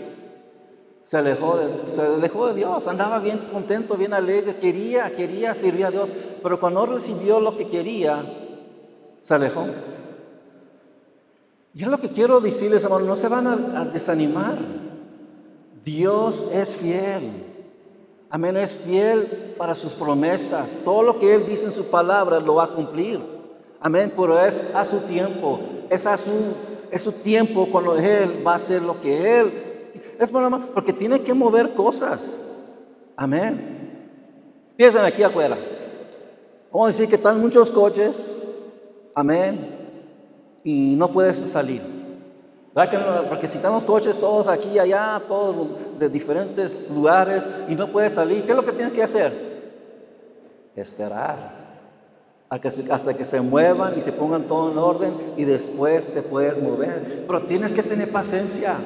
se 1.08 1.16
alejó, 1.16 1.56
de, 1.56 1.86
se 1.86 2.02
alejó 2.02 2.48
de 2.48 2.54
Dios, 2.56 2.86
andaba 2.86 3.18
bien 3.18 3.38
contento, 3.50 3.96
bien 3.96 4.12
alegre, 4.12 4.56
quería, 4.56 5.16
quería 5.16 5.54
servir 5.54 5.86
a 5.86 5.90
Dios, 5.90 6.12
pero 6.42 6.60
cuando 6.60 6.84
recibió 6.84 7.40
lo 7.40 7.56
que 7.56 7.66
quería, 7.66 8.22
se 9.22 9.34
alejó. 9.34 9.68
Yo 11.72 11.88
lo 11.88 11.98
que 11.98 12.10
quiero 12.10 12.40
decirles, 12.40 12.84
hermano, 12.84 13.06
no 13.06 13.16
se 13.16 13.26
van 13.26 13.46
a, 13.46 13.86
desanimar. 13.86 14.58
Dios 15.82 16.46
es 16.52 16.76
fiel. 16.76 17.42
Amén, 18.28 18.58
es 18.58 18.76
fiel 18.76 19.54
para 19.56 19.74
sus 19.74 19.94
promesas. 19.94 20.78
Todo 20.84 21.02
lo 21.02 21.18
que 21.18 21.34
Él 21.34 21.46
dice 21.46 21.64
en 21.64 21.72
su 21.72 21.84
palabra 21.84 22.38
lo 22.38 22.56
va 22.56 22.64
a 22.64 22.74
cumplir. 22.74 23.18
Amén, 23.80 24.12
pero 24.14 24.44
es 24.44 24.62
a 24.74 24.84
su 24.84 24.98
tiempo. 24.98 25.58
Es 25.88 26.04
a 26.04 26.18
su, 26.18 26.32
es 26.90 27.00
su 27.00 27.12
tiempo 27.12 27.66
cuando 27.72 27.96
Él 27.96 28.46
va 28.46 28.52
a 28.52 28.56
hacer 28.56 28.82
lo 28.82 29.00
que 29.00 29.40
Él 29.40 29.67
es 30.18 30.30
porque 30.30 30.92
tiene 30.92 31.22
que 31.22 31.32
mover 31.32 31.74
cosas. 31.74 32.40
Amén. 33.16 33.76
Piensen 34.76 35.04
aquí 35.04 35.22
afuera. 35.22 35.56
Vamos 36.72 36.88
a 36.88 36.90
decir 36.92 37.08
que 37.08 37.16
están 37.16 37.40
muchos 37.40 37.70
coches. 37.70 38.38
Amén. 39.14 39.76
Y 40.64 40.94
no 40.96 41.10
puedes 41.10 41.38
salir. 41.38 41.82
Porque 43.28 43.48
si 43.48 43.56
están 43.56 43.72
los 43.72 43.82
coches 43.82 44.16
todos 44.18 44.46
aquí 44.46 44.68
y 44.68 44.78
allá, 44.78 45.20
todos 45.26 45.98
de 45.98 46.08
diferentes 46.08 46.88
lugares, 46.90 47.50
y 47.68 47.74
no 47.74 47.90
puedes 47.90 48.12
salir, 48.12 48.44
¿qué 48.44 48.50
es 48.50 48.56
lo 48.56 48.64
que 48.64 48.72
tienes 48.72 48.92
que 48.92 49.02
hacer? 49.02 49.32
Esperar. 50.76 51.58
Hasta 52.50 53.14
que 53.14 53.24
se 53.24 53.40
muevan 53.40 53.98
y 53.98 54.00
se 54.00 54.12
pongan 54.12 54.44
todo 54.44 54.70
en 54.70 54.78
orden 54.78 55.14
y 55.36 55.44
después 55.44 56.06
te 56.06 56.22
puedes 56.22 56.62
mover. 56.62 57.24
Pero 57.26 57.42
tienes 57.42 57.72
que 57.72 57.82
tener 57.82 58.12
paciencia. 58.12 58.76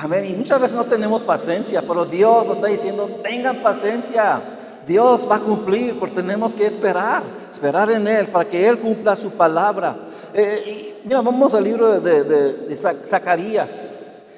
Amén. 0.00 0.24
Y 0.26 0.32
muchas 0.32 0.60
veces 0.60 0.76
no 0.76 0.84
tenemos 0.84 1.22
paciencia, 1.22 1.82
pero 1.82 2.04
Dios 2.04 2.46
nos 2.46 2.58
está 2.58 2.68
diciendo, 2.68 3.18
tengan 3.20 3.64
paciencia. 3.64 4.40
Dios 4.86 5.28
va 5.28 5.36
a 5.36 5.40
cumplir, 5.40 5.98
porque 5.98 6.14
tenemos 6.14 6.54
que 6.54 6.66
esperar, 6.66 7.24
esperar 7.50 7.90
en 7.90 8.06
Él 8.06 8.28
para 8.28 8.48
que 8.48 8.64
Él 8.64 8.78
cumpla 8.78 9.16
su 9.16 9.32
palabra. 9.32 9.96
Eh, 10.32 10.62
y 11.02 11.04
mira, 11.04 11.20
vamos 11.20 11.52
al 11.52 11.64
libro 11.64 11.98
de, 11.98 12.76
Zacarías. 13.04 13.90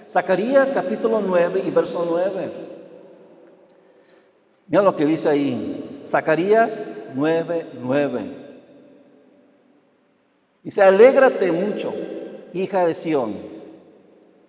Zacarías 0.08 0.70
capítulo 0.70 1.20
9 1.20 1.62
y 1.66 1.70
verso 1.70 2.06
9. 2.08 2.52
Mira 4.66 4.82
lo 4.82 4.96
que 4.96 5.04
dice 5.04 5.28
ahí. 5.28 6.00
Zacarías 6.06 6.86
9, 7.14 7.66
9. 7.82 8.36
Dice, 10.62 10.82
alégrate 10.82 11.52
mucho, 11.52 11.92
hija 12.54 12.86
de 12.86 12.94
Sión 12.94 13.49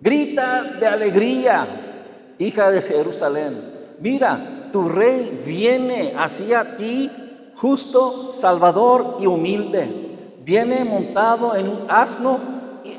Grita 0.01 0.63
de 0.79 0.87
alegría, 0.87 2.33
hija 2.39 2.71
de 2.71 2.81
Jerusalén. 2.81 3.71
Mira, 3.99 4.69
tu 4.71 4.89
rey 4.89 5.39
viene 5.45 6.15
hacia 6.17 6.75
ti, 6.75 7.11
justo, 7.55 8.33
salvador 8.33 9.17
y 9.19 9.27
humilde. 9.27 10.39
Viene 10.43 10.83
montado 10.83 11.55
en 11.55 11.67
un 11.67 11.85
asno, 11.87 12.39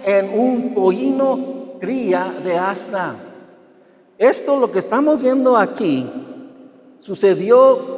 en 0.04 0.38
un 0.38 0.74
pollino 0.74 1.74
cría 1.80 2.32
de 2.44 2.56
asna. 2.56 3.16
Esto 4.16 4.60
lo 4.60 4.70
que 4.70 4.78
estamos 4.78 5.20
viendo 5.22 5.56
aquí 5.56 6.08
sucedió 6.98 7.91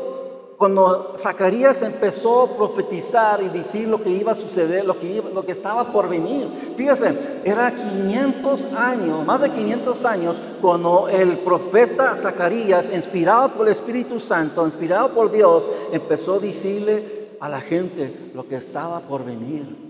cuando 0.57 1.13
Zacarías 1.17 1.83
empezó 1.83 2.43
a 2.43 2.57
profetizar 2.57 3.43
y 3.43 3.49
decir 3.49 3.89
lo 3.89 4.03
que 4.03 4.11
iba 4.11 4.33
a 4.33 4.35
suceder, 4.35 4.85
lo 4.85 4.99
que, 4.99 5.53
estaba 5.53 5.93
por 5.93 6.09
venir. 6.09 6.75
Fíjense, 6.77 7.41
era 7.45 7.75
500 7.75 8.73
años, 8.73 9.27
más 9.27 9.41
de 9.41 9.51
500 9.51 10.05
años, 10.05 10.41
cuando 10.61 11.09
el 11.09 11.39
profeta 11.39 12.15
Zacarías, 12.17 12.91
inspirado 12.93 13.51
por 13.51 13.67
el 13.67 13.73
Espíritu 13.73 14.21
Santo, 14.21 14.65
inspirado 14.65 15.11
por 15.11 15.31
Dios, 15.31 15.69
empezó 15.93 16.35
a 16.35 16.39
decirle 16.39 17.25
a 17.41 17.49
la 17.49 17.61
gente 17.61 18.31
lo 18.35 18.47
que 18.47 18.57
estaba 18.57 19.01
por 19.01 19.25
venir. 19.25 19.85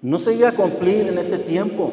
No 0.00 0.18
se 0.18 0.34
iba 0.34 0.50
a 0.50 0.54
cumplir 0.54 1.08
en 1.08 1.18
ese 1.18 1.38
tiempo, 1.38 1.92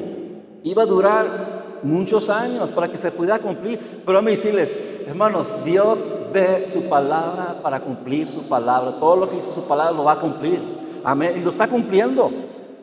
iba 0.64 0.84
a 0.84 0.86
durar 0.86 1.55
muchos 1.86 2.30
años 2.30 2.72
para 2.72 2.92
que 2.92 2.98
se 2.98 3.12
pudiera 3.12 3.40
cumplir. 3.40 4.02
Pero 4.06 4.22
me 4.22 4.32
decirles, 4.32 4.78
hermanos, 5.08 5.54
Dios 5.64 6.08
ve 6.34 6.68
su 6.68 6.90
palabra 6.90 7.60
para 7.62 7.80
cumplir 7.80 8.28
su 8.28 8.48
palabra. 8.50 9.00
Todo 9.00 9.16
lo 9.16 9.30
que 9.30 9.38
dice 9.38 9.54
su 9.54 9.64
palabra 9.64 9.94
lo 9.94 10.04
va 10.04 10.14
a 10.14 10.20
cumplir. 10.20 10.62
Amén. 11.04 11.36
Y 11.38 11.42
lo 11.42 11.52
está 11.52 11.68
cumpliendo. 11.68 12.32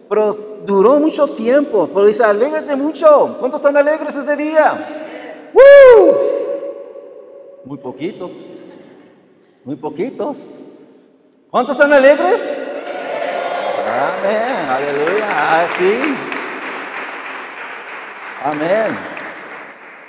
Pero 0.09 0.63
duró 0.65 0.99
mucho 0.99 1.27
tiempo. 1.27 1.91
Pero 1.93 2.07
dice, 2.07 2.25
alégrate 2.25 2.77
mucho. 2.77 3.37
¿Cuántos 3.41 3.61
están 3.61 3.77
alegres 3.77 4.15
este 4.15 4.37
día? 4.37 5.51
¡Woo! 5.53 6.15
Muy 7.65 7.79
poquitos. 7.79 8.37
Muy 9.65 9.77
poquitos. 9.77 10.39
¿Cuántos 11.51 11.77
están 11.77 11.93
alegres? 11.93 12.69
Amén. 13.87 14.69
Aleluya. 14.69 15.65
Así. 15.65 16.01
Ah, 16.01 16.32
Amén. 18.45 18.99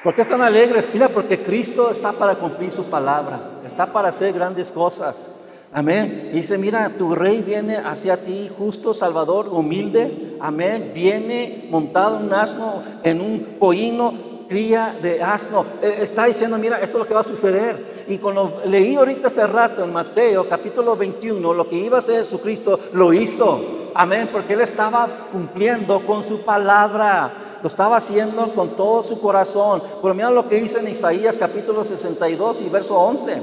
¿Por 0.04 0.16
qué 0.16 0.24
están 0.24 0.42
alegres? 0.42 0.88
Mira, 0.92 1.08
porque 1.08 1.44
Cristo 1.44 1.92
está 1.92 2.12
para 2.12 2.36
cumplir 2.36 2.72
su 2.72 2.86
palabra. 2.86 3.60
Está 3.64 3.86
para 3.86 4.10
hacer 4.10 4.34
grandes 4.34 4.72
cosas. 4.72 5.30
Amén. 5.72 6.32
Y 6.34 6.38
dice, 6.38 6.58
mira, 6.58 6.90
tu 6.90 7.14
rey 7.14 7.42
viene 7.42 7.78
hacia 7.78 8.18
ti, 8.18 8.50
justo, 8.58 8.94
salvador, 8.94 9.50
humilde. 9.50 10.36
Amén. 10.40 10.92
Viene 10.96 11.68
montado 11.70 12.20
en 12.20 12.26
un 12.26 12.34
asno, 12.34 12.84
en 13.04 13.22
un 13.22 13.58
pollino, 13.60 14.14
cría 14.50 14.96
de 15.00 15.22
asno. 15.22 15.64
Eh, 15.82 16.00
está 16.02 16.26
diciendo, 16.26 16.58
mira, 16.58 16.78
esto 16.78 16.98
es 16.98 17.00
lo 17.04 17.08
que 17.08 17.14
va 17.14 17.22
a 17.22 17.26
suceder. 17.26 18.06
Y 18.08 18.18
cuando 18.18 18.62
leí 18.66 18.96
ahorita 18.96 19.28
hace 19.28 19.46
rato 19.46 19.84
en 19.84 19.94
Mateo 19.94 20.50
capítulo 20.50 20.96
21, 20.96 21.54
lo 21.54 21.70
que 21.70 21.76
iba 21.76 21.98
a 21.98 22.00
hacer 22.00 22.18
Jesucristo, 22.18 22.80
lo 22.94 23.14
hizo. 23.14 23.83
Amén. 23.96 24.30
Porque 24.32 24.54
él 24.54 24.62
estaba 24.62 25.28
cumpliendo 25.32 26.06
con 26.06 26.24
su 26.24 26.42
palabra. 26.42 27.34
Lo 27.62 27.68
estaba 27.68 27.98
haciendo 27.98 28.54
con 28.54 28.76
todo 28.76 29.04
su 29.04 29.20
corazón. 29.20 29.82
Pero 30.02 30.14
mira 30.14 30.30
lo 30.30 30.48
que 30.48 30.62
dice 30.62 30.80
en 30.80 30.90
Isaías 30.90 31.38
capítulo 31.38 31.86
62 31.86 32.62
y 32.62 32.70
verso 32.70 33.00
11. 33.00 33.42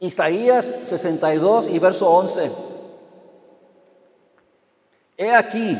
Isaías 0.00 0.72
62 0.84 1.68
y 1.68 1.78
verso 1.78 2.08
11. 2.08 2.50
He 5.16 5.34
aquí 5.34 5.76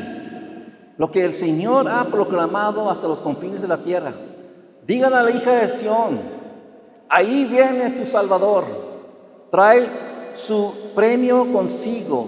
lo 0.97 1.09
que 1.09 1.23
el 1.23 1.33
Señor 1.33 1.87
ha 1.87 2.03
proclamado 2.05 2.89
hasta 2.89 3.07
los 3.07 3.21
confines 3.21 3.61
de 3.61 3.69
la 3.69 3.77
tierra. 3.77 4.13
Digan 4.85 5.13
a 5.13 5.23
la 5.23 5.31
hija 5.31 5.51
de 5.53 5.69
Sión, 5.69 6.19
ahí 7.07 7.45
viene 7.45 7.91
tu 7.91 8.05
Salvador. 8.05 8.65
Trae 9.49 9.87
su 10.33 10.91
premio 10.93 11.51
consigo, 11.53 12.27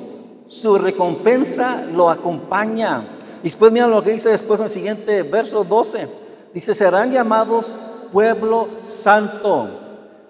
su 0.51 0.77
recompensa 0.77 1.85
lo 1.95 2.09
acompaña. 2.09 3.05
Y 3.41 3.45
después 3.45 3.71
mira 3.71 3.87
lo 3.87 4.03
que 4.03 4.11
dice 4.11 4.27
después 4.27 4.59
en 4.59 4.65
el 4.65 4.71
siguiente 4.71 5.23
verso 5.23 5.63
12. 5.63 6.09
Dice, 6.53 6.73
serán 6.73 7.09
llamados 7.09 7.73
pueblo 8.11 8.67
santo, 8.81 9.69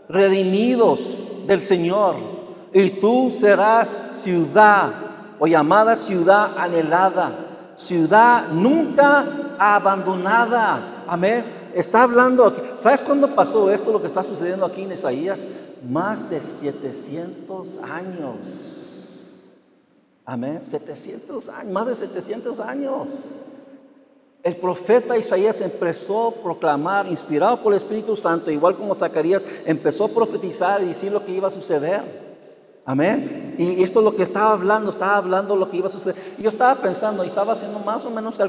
redimidos 0.07 1.27
del 1.47 1.63
Señor. 1.63 2.17
Y 2.71 2.91
tú 2.91 3.31
serás 3.31 3.97
ciudad 4.13 4.91
o 5.39 5.47
llamada 5.47 5.95
ciudad 5.95 6.51
anhelada, 6.55 7.73
ciudad 7.75 8.47
nunca 8.49 9.55
abandonada. 9.57 11.03
Amén. 11.07 11.71
Está 11.73 12.03
hablando, 12.03 12.75
¿sabes 12.75 13.01
cuándo 13.01 13.33
pasó 13.33 13.71
esto, 13.71 13.91
lo 13.91 13.99
que 13.99 14.07
está 14.07 14.21
sucediendo 14.21 14.67
aquí 14.67 14.83
en 14.83 14.91
Isaías? 14.91 15.47
Más 15.89 16.29
de 16.29 16.41
700 16.41 17.79
años. 17.79 18.80
Amén. 20.31 20.61
700 20.63 21.49
años, 21.49 21.73
más 21.73 21.87
de 21.87 21.95
700 21.95 22.61
años. 22.61 23.29
El 24.43 24.55
profeta 24.55 25.17
Isaías 25.17 25.59
empezó 25.59 26.29
a 26.29 26.31
proclamar, 26.31 27.05
inspirado 27.07 27.61
por 27.61 27.73
el 27.73 27.77
Espíritu 27.77 28.15
Santo, 28.15 28.49
igual 28.49 28.77
como 28.77 28.95
Zacarías, 28.95 29.45
empezó 29.65 30.05
a 30.05 30.07
profetizar 30.07 30.81
y 30.81 30.85
decir 30.85 31.11
lo 31.11 31.25
que 31.25 31.33
iba 31.33 31.49
a 31.49 31.51
suceder. 31.51 32.31
Amén. 32.85 33.55
Y 33.57 33.83
esto 33.83 33.99
es 33.99 34.05
lo 34.05 34.15
que 34.15 34.23
estaba 34.23 34.53
hablando, 34.53 34.91
estaba 34.91 35.17
hablando 35.17 35.53
lo 35.57 35.69
que 35.69 35.75
iba 35.75 35.87
a 35.87 35.89
suceder. 35.89 36.15
Yo 36.39 36.47
estaba 36.47 36.75
pensando 36.81 37.25
y 37.25 37.27
estaba 37.27 37.51
haciendo 37.51 37.79
más 37.79 38.05
o 38.05 38.09
menos 38.09 38.39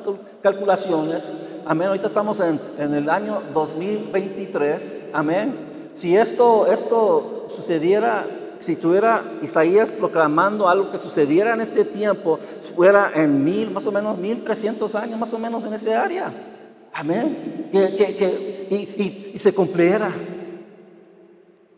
calculaciones. 0.40 1.32
Amén. 1.66 1.88
Ahorita 1.88 2.06
estamos 2.06 2.38
en, 2.38 2.60
en, 2.78 2.94
el 2.94 3.10
año 3.10 3.42
2023. 3.52 5.10
Amén. 5.14 5.90
Si 5.96 6.16
esto, 6.16 6.64
esto 6.68 7.46
sucediera 7.48 8.24
si 8.62 8.76
tuviera 8.76 9.24
Isaías 9.42 9.90
proclamando 9.90 10.68
algo 10.68 10.90
que 10.90 10.98
sucediera 10.98 11.54
en 11.54 11.60
este 11.60 11.84
tiempo, 11.84 12.38
fuera 12.74 13.12
en 13.14 13.44
mil, 13.44 13.70
más 13.70 13.86
o 13.86 13.92
menos 13.92 14.18
mil 14.18 14.42
trescientos 14.42 14.94
años, 14.94 15.18
más 15.18 15.32
o 15.34 15.38
menos 15.38 15.64
en 15.64 15.74
ese 15.74 15.94
área. 15.94 16.32
Amén. 16.92 17.68
Que, 17.72 17.96
que, 17.96 18.14
que 18.14 18.68
y, 18.70 19.32
y, 19.34 19.38
se 19.38 19.54
cumpliera. 19.54 20.12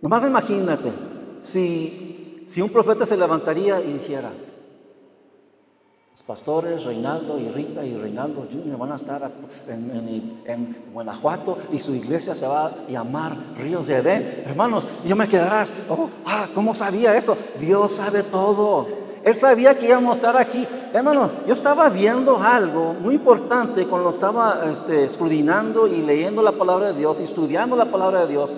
Nomás 0.01 0.25
imagínate, 0.25 0.93
si, 1.41 2.45
si 2.47 2.61
un 2.61 2.69
profeta 2.71 3.07
se 3.07 3.17
levantaría 3.17 3.81
y 3.81 3.95
dijera, 3.95 4.33
los 6.15 6.23
pastores 6.23 6.85
Reinaldo 6.85 7.41
y 7.41 7.49
Rita 7.49 7.85
y 7.85 7.97
Reinaldo 7.97 8.47
Jr. 8.49 8.79
van 8.79 8.93
a 8.93 8.95
estar 8.95 9.33
en, 9.67 10.77
Guanajuato 10.93 11.59
y 11.73 11.81
su 11.81 11.93
iglesia 11.93 12.37
se 12.37 12.47
va 12.47 12.67
a 12.67 12.73
llamar 12.89 13.37
Ríos 13.57 13.89
de 13.89 13.97
Edén. 13.97 14.45
Hermanos, 14.47 14.87
yo 15.05 15.17
me 15.17 15.27
quedarás, 15.27 15.75
oh, 15.89 16.09
ah, 16.25 16.47
¿cómo 16.55 16.73
sabía 16.73 17.17
eso? 17.17 17.37
Dios 17.59 17.95
sabe 17.95 18.23
todo. 18.23 18.87
Él 19.25 19.35
sabía 19.35 19.77
que 19.77 19.89
íbamos 19.89 20.13
a 20.13 20.15
estar 20.15 20.37
aquí. 20.37 20.65
Hermano, 20.93 21.33
yo 21.49 21.53
estaba 21.53 21.89
viendo 21.89 22.37
algo 22.37 22.95
muy 22.95 23.17
importante 23.17 23.85
cuando 23.89 24.11
estaba 24.11 24.71
este, 24.71 25.09
y 25.09 26.03
leyendo 26.03 26.43
la 26.43 26.53
palabra 26.53 26.93
de 26.93 26.99
Dios, 27.01 27.19
estudiando 27.19 27.75
la 27.75 27.91
palabra 27.91 28.21
de 28.21 28.29
Dios. 28.29 28.55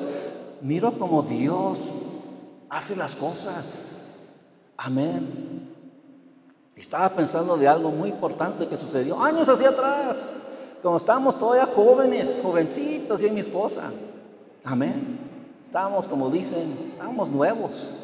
Miro 0.61 0.99
cómo 0.99 1.23
Dios 1.23 2.07
hace 2.69 2.97
las 2.97 3.15
cosas. 3.15 3.93
Amén. 4.77 5.66
Estaba 6.77 7.09
pensando 7.09 7.57
de 7.57 7.67
algo 7.67 7.91
muy 7.91 8.11
importante 8.11 8.69
que 8.69 8.77
sucedió 8.77 9.23
años 9.23 9.49
hacia 9.49 9.71
atrás, 9.71 10.31
cuando 10.83 10.99
estábamos 10.99 11.39
todavía 11.39 11.67
jóvenes, 11.75 12.41
jovencitos, 12.43 13.21
yo 13.21 13.27
y 13.27 13.31
mi 13.31 13.41
esposa. 13.41 13.91
Amén. 14.63 15.19
Estábamos, 15.65 16.07
como 16.07 16.31
dicen, 16.31 16.91
estábamos 16.93 17.31
nuevos. 17.31 17.95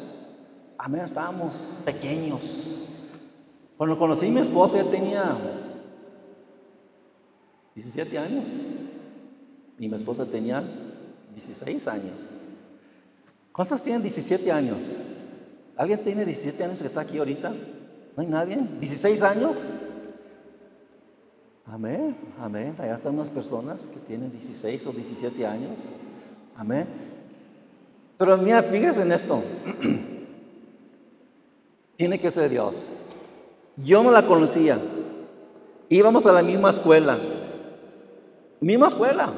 Amén, 0.77 1.01
estábamos 1.01 1.69
pequeños. 1.85 2.81
Cuando 3.77 3.97
conocí 3.97 4.27
a 4.27 4.31
mi 4.31 4.39
esposa, 4.39 4.79
ella 4.79 4.89
tenía 4.89 5.37
17 7.75 8.17
años 8.17 8.49
y 9.77 9.87
mi 9.87 9.95
esposa 9.95 10.25
tenía 10.25 10.63
16 11.33 11.87
años. 11.87 12.37
¿Cuántos 13.51 13.83
tienen 13.83 14.01
17 14.01 14.51
años? 14.51 14.99
¿Alguien 15.77 16.03
tiene 16.03 16.25
17 16.25 16.63
años 16.63 16.81
que 16.81 16.87
está 16.87 17.01
aquí 17.01 17.19
ahorita? 17.19 17.53
¿No 18.15 18.21
hay 18.21 18.27
nadie? 18.27 18.57
¿16 18.57 19.21
años? 19.21 19.57
Amén, 21.65 22.15
amén. 22.39 22.75
Allá 22.77 22.95
están 22.95 23.15
unas 23.15 23.29
personas 23.29 23.87
que 23.87 23.99
tienen 24.01 24.31
16 24.31 24.85
o 24.87 24.91
17 24.91 25.45
años. 25.45 25.89
Amén. 26.55 26.87
Pero 28.17 28.37
mira, 28.37 28.61
fíjese 28.63 29.01
en 29.01 29.11
esto. 29.11 29.41
Tiene 31.95 32.19
que 32.19 32.31
ser 32.31 32.49
Dios. 32.49 32.93
Yo 33.77 34.03
no 34.03 34.11
la 34.11 34.27
conocía. 34.27 34.79
Íbamos 35.89 36.25
a 36.25 36.31
la 36.31 36.43
misma 36.43 36.69
escuela. 36.69 37.17
Misma 38.59 38.87
escuela. 38.87 39.33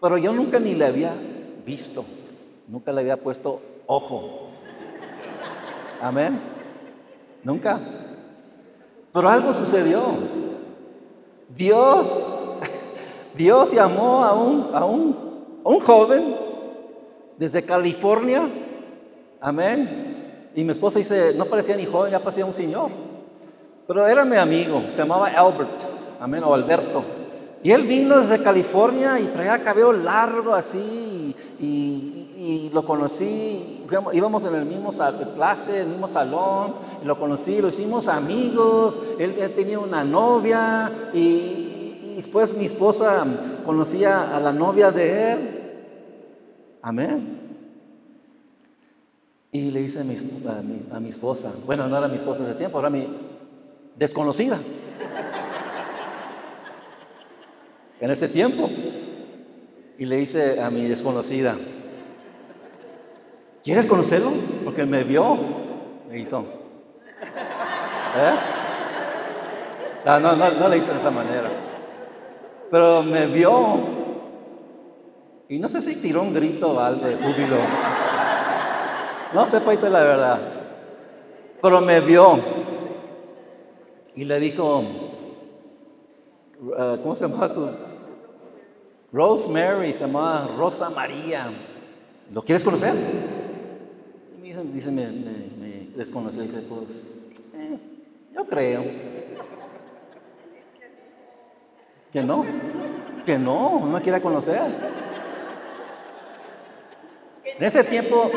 Pero 0.00 0.18
yo 0.18 0.32
nunca 0.32 0.58
ni 0.58 0.74
le 0.74 0.86
había 0.86 1.14
visto. 1.64 2.04
Nunca 2.68 2.92
le 2.92 3.00
había 3.00 3.16
puesto 3.16 3.60
ojo. 3.86 4.48
Amén. 6.00 6.40
Nunca. 7.46 7.78
Pero 9.12 9.28
algo 9.28 9.54
sucedió. 9.54 10.02
Dios, 11.48 12.20
Dios 13.36 13.70
llamó 13.70 14.24
a 14.24 14.34
un, 14.34 14.70
a 14.74 14.84
un, 14.84 15.60
un 15.62 15.78
joven 15.78 16.36
desde 17.38 17.62
California. 17.62 18.50
Amén. 19.40 20.50
Y 20.56 20.64
mi 20.64 20.72
esposa 20.72 20.98
dice, 20.98 21.34
no 21.36 21.44
parecía 21.44 21.76
ni 21.76 21.86
joven, 21.86 22.10
ya 22.10 22.18
parecía 22.18 22.44
un 22.44 22.52
señor. 22.52 22.90
Pero 23.86 24.04
era 24.08 24.24
mi 24.24 24.34
amigo, 24.34 24.82
se 24.90 24.98
llamaba 25.02 25.28
Albert. 25.28 25.82
Amén, 26.18 26.42
o 26.42 26.52
Alberto. 26.52 27.04
Y 27.66 27.72
él 27.72 27.84
vino 27.84 28.16
desde 28.18 28.40
California 28.44 29.18
y 29.18 29.24
traía 29.24 29.60
cabello 29.60 29.92
largo 29.92 30.54
así 30.54 31.34
y, 31.58 32.70
lo 32.72 32.86
conocí, 32.86 33.82
íbamos 34.12 34.46
en 34.46 34.54
el 34.54 34.64
mismo 34.66 34.92
clase, 35.34 35.80
el 35.80 35.88
mismo 35.88 36.06
salón, 36.06 36.76
lo 37.02 37.18
conocí, 37.18 37.60
lo 37.60 37.70
hicimos 37.70 38.06
amigos, 38.06 39.02
él, 39.18 39.34
tenía 39.56 39.80
una 39.80 40.04
novia 40.04 41.10
y, 41.12 42.14
después 42.14 42.56
mi 42.56 42.66
esposa 42.66 43.26
conocía 43.64 44.36
a 44.36 44.38
la 44.38 44.52
novia 44.52 44.92
de 44.92 45.32
él. 45.32 45.38
Amén. 46.82 47.40
Y 49.50 49.72
le 49.72 49.80
hice 49.80 50.02
a 50.02 50.04
mi, 50.04 50.14
a 50.92 51.00
mi 51.00 51.08
esposa, 51.08 51.52
bueno, 51.66 51.88
no 51.88 51.98
era 51.98 52.06
mi 52.06 52.16
esposa 52.16 52.44
ese 52.44 52.54
tiempo, 52.54 52.78
era 52.78 52.90
mi 52.90 53.08
desconocida. 53.96 54.60
En 58.00 58.10
ese 58.10 58.28
tiempo. 58.28 58.70
Y 59.98 60.04
le 60.04 60.16
dice 60.16 60.60
a 60.60 60.70
mi 60.70 60.86
desconocida, 60.86 61.56
¿quieres 63.64 63.86
conocerlo? 63.86 64.30
Porque 64.64 64.84
me 64.84 65.04
vio, 65.04 65.38
me 66.08 66.18
hizo. 66.18 66.40
¿Eh? 68.16 68.34
No, 70.04 70.20
no, 70.20 70.36
no, 70.36 70.50
no 70.50 70.68
le 70.68 70.78
hice 70.78 70.92
de 70.92 70.98
esa 70.98 71.10
manera. 71.10 71.50
Pero 72.70 73.02
me 73.02 73.26
vio 73.26 73.96
y 75.48 75.58
no 75.58 75.68
sé 75.68 75.80
si 75.80 75.96
tiró 75.96 76.22
un 76.22 76.34
grito 76.34 76.80
algo 76.80 77.06
de 77.06 77.14
júbilo. 77.16 77.56
No 79.32 79.46
sé, 79.46 79.60
Paito, 79.60 79.88
la 79.88 80.02
verdad. 80.02 80.38
Pero 81.62 81.80
me 81.80 82.00
vio 82.00 82.40
y 84.14 84.24
le 84.24 84.40
dijo, 84.40 84.82
uh, 86.60 86.96
¿cómo 87.02 87.14
se 87.14 87.28
llama 87.28 87.48
tú? 87.48 87.68
Rosemary, 89.16 89.94
se 89.94 90.00
llama 90.00 90.46
Rosa 90.58 90.90
María. 90.90 91.50
¿Lo 92.30 92.42
quieres 92.42 92.62
conocer? 92.62 92.92
Me 94.42 94.52
dice, 94.74 94.90
me, 94.90 95.06
me, 95.10 95.88
desconoce, 95.96 96.42
dice, 96.42 96.58
pues, 96.68 97.02
eh, 97.54 97.78
yo 98.34 98.44
creo. 98.44 98.84
Que 102.12 102.22
no, 102.22 102.44
que 103.24 103.38
no, 103.38 103.80
no 103.80 103.86
me 103.86 104.02
quiere 104.02 104.20
conocer. 104.20 104.60
En 107.42 107.64
ese 107.64 107.84
tiempo, 107.84 108.30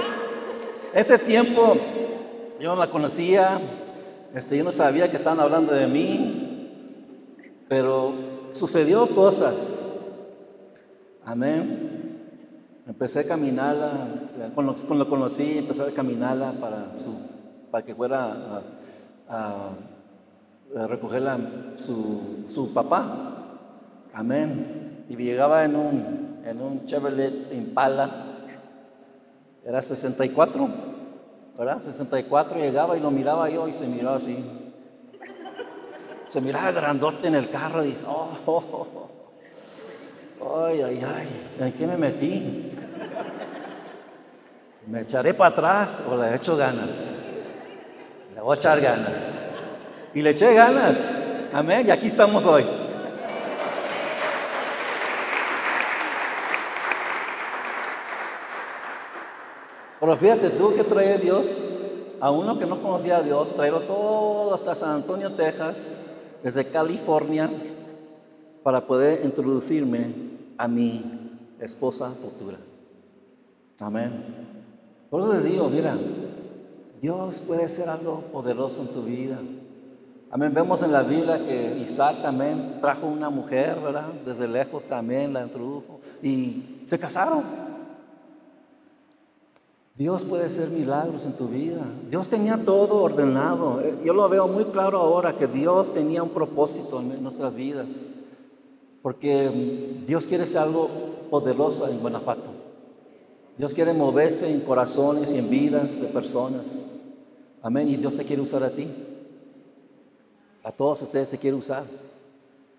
ese 0.94 1.20
tiempo 1.20 1.76
yo 2.58 2.74
no 2.74 2.80
la 2.80 2.90
conocía, 2.90 3.60
este, 4.34 4.58
yo 4.58 4.64
no 4.64 4.72
sabía 4.72 5.12
que 5.12 5.18
estaban 5.18 5.42
hablando 5.42 5.74
de 5.74 5.88
mí, 5.88 7.36
pero 7.68 8.14
sucedió 8.54 9.14
cosas. 9.14 9.84
Amén. 11.30 12.82
Empecé 12.88 13.20
a 13.20 13.28
caminarla, 13.28 13.92
cuando, 14.56 14.76
lo 14.96 15.08
conocí, 15.08 15.60
empecé 15.60 15.84
a 15.84 15.92
caminarla 15.92 16.54
para, 16.54 17.84
que 17.86 17.94
fuera 17.94 18.64
a, 19.30 19.70
recoger 20.88 21.22
su, 21.76 22.46
su, 22.50 22.74
papá. 22.74 23.46
Amén. 24.12 25.06
Y 25.08 25.16
llegaba 25.18 25.66
en 25.66 25.76
un, 25.76 26.40
en 26.44 26.62
un 26.62 26.88
Chevrolet 26.88 27.54
Impala, 27.54 28.10
era 29.64 29.84
64, 29.84 30.68
¿verdad? 31.60 31.80
64 31.80 32.58
llegaba 32.58 32.98
y 32.98 33.02
lo 33.02 33.12
miraba 33.12 33.48
yo 33.52 33.68
y 33.68 33.74
se 33.74 33.86
miraba 33.86 34.16
así. 34.16 34.36
Se 36.26 36.42
miraba 36.42 36.72
grandote 36.72 37.28
en 37.28 37.36
el 37.36 37.52
carro 37.52 37.84
y 37.84 37.90
dije, 37.90 38.04
oh, 38.08 38.32
oh, 38.48 38.64
oh, 38.72 38.88
oh, 38.96 39.19
ay, 40.42 40.82
ay, 40.82 41.02
ay, 41.04 41.28
¿en 41.60 41.74
qué 41.74 41.88
me 41.88 41.98
metí? 41.98 42.66
¿Me 44.88 45.02
echaré 45.02 45.34
para 45.34 45.52
atrás 45.52 46.04
o 46.10 46.18
le 46.18 46.36
echo 46.36 46.56
ganas? 46.58 47.16
Le 48.34 48.42
voy 48.42 48.56
a 48.56 48.58
echar 48.58 48.80
ganas. 48.82 49.50
Y 50.14 50.22
le 50.22 50.32
eché 50.32 50.54
ganas. 50.54 50.98
Amén. 51.54 51.86
Y 51.88 51.92
aquí 51.92 52.08
estamos 52.08 52.46
hoy. 52.46 52.66
Pero 60.00 60.18
fíjate 60.18 60.50
tú 60.52 60.74
que 60.74 60.84
trae 60.84 61.18
Dios 61.18 61.76
a 62.22 62.32
uno 62.32 62.58
que 62.58 62.66
no 62.66 62.82
conocía 62.82 63.18
a 63.18 63.22
Dios, 63.22 63.54
traerlo 63.54 63.82
todo 63.82 64.54
hasta 64.54 64.74
San 64.74 64.92
Antonio, 64.92 65.34
Texas, 65.34 66.00
desde 66.42 66.66
California, 66.66 67.50
para 68.64 68.86
poder 68.86 69.24
introducirme 69.24 70.29
a 70.60 70.68
mi 70.68 71.02
esposa 71.58 72.12
futura. 72.12 72.58
Amén. 73.80 74.12
Por 75.10 75.22
eso 75.22 75.34
les 75.34 75.44
digo, 75.46 75.70
mira, 75.70 75.98
Dios 77.00 77.40
puede 77.40 77.70
ser 77.70 77.88
algo 77.88 78.20
poderoso 78.32 78.82
en 78.82 78.90
tu 78.90 79.04
vida. 79.04 79.40
Amén. 80.30 80.54
Vemos 80.54 80.84
en 80.84 80.92
la 80.92 81.02
Biblia 81.02 81.40
que 81.40 81.80
Isaac 81.80 82.22
también 82.22 82.78
trajo 82.82 83.08
una 83.08 83.30
mujer, 83.30 83.80
¿verdad? 83.80 84.10
Desde 84.26 84.50
lejos 84.50 84.84
también 84.84 85.32
la 85.32 85.44
introdujo 85.44 86.02
y 86.22 86.82
se 86.84 87.00
casaron. 87.00 87.42
Dios 89.96 90.26
puede 90.26 90.46
hacer 90.46 90.70
milagros 90.70 91.26
en 91.26 91.34
tu 91.34 91.48
vida. 91.48 91.86
Dios 92.10 92.28
tenía 92.28 92.58
todo 92.66 93.02
ordenado. 93.02 93.80
Eh, 93.82 93.98
yo 94.04 94.14
lo 94.14 94.28
veo 94.28 94.48
muy 94.48 94.66
claro 94.66 95.00
ahora 95.00 95.38
que 95.38 95.48
Dios 95.48 95.94
tenía 95.94 96.22
un 96.22 96.30
propósito 96.30 97.00
en 97.00 97.24
nuestras 97.24 97.56
vidas. 97.56 98.02
Porque 99.02 99.50
mm, 99.50 100.06
Dios 100.06 100.26
quiere 100.26 100.44
hacer 100.44 100.60
algo 100.60 100.90
poderoso 101.30 101.88
en 101.88 102.00
Guanajuato. 102.00 102.60
Dios 103.58 103.74
quiere 103.74 103.94
moverse 103.94 104.50
en 104.50 104.62
corazones 104.62 105.34
y 105.34 105.38
en 105.38 105.50
vidas 105.50 106.00
de 106.02 106.08
personas. 106.08 106.80
Amén. 107.62 107.90
Y 107.90 107.98
Dios 107.98 108.16
te 108.16 108.24
quiere 108.24 108.42
usar 108.42 108.64
a 108.64 108.70
ti. 108.70 108.88
A 110.64 110.72
todos 110.72 111.02
ustedes 111.02 111.30
te 111.30 111.38
quiere 111.38 111.58
usar. 111.58 111.84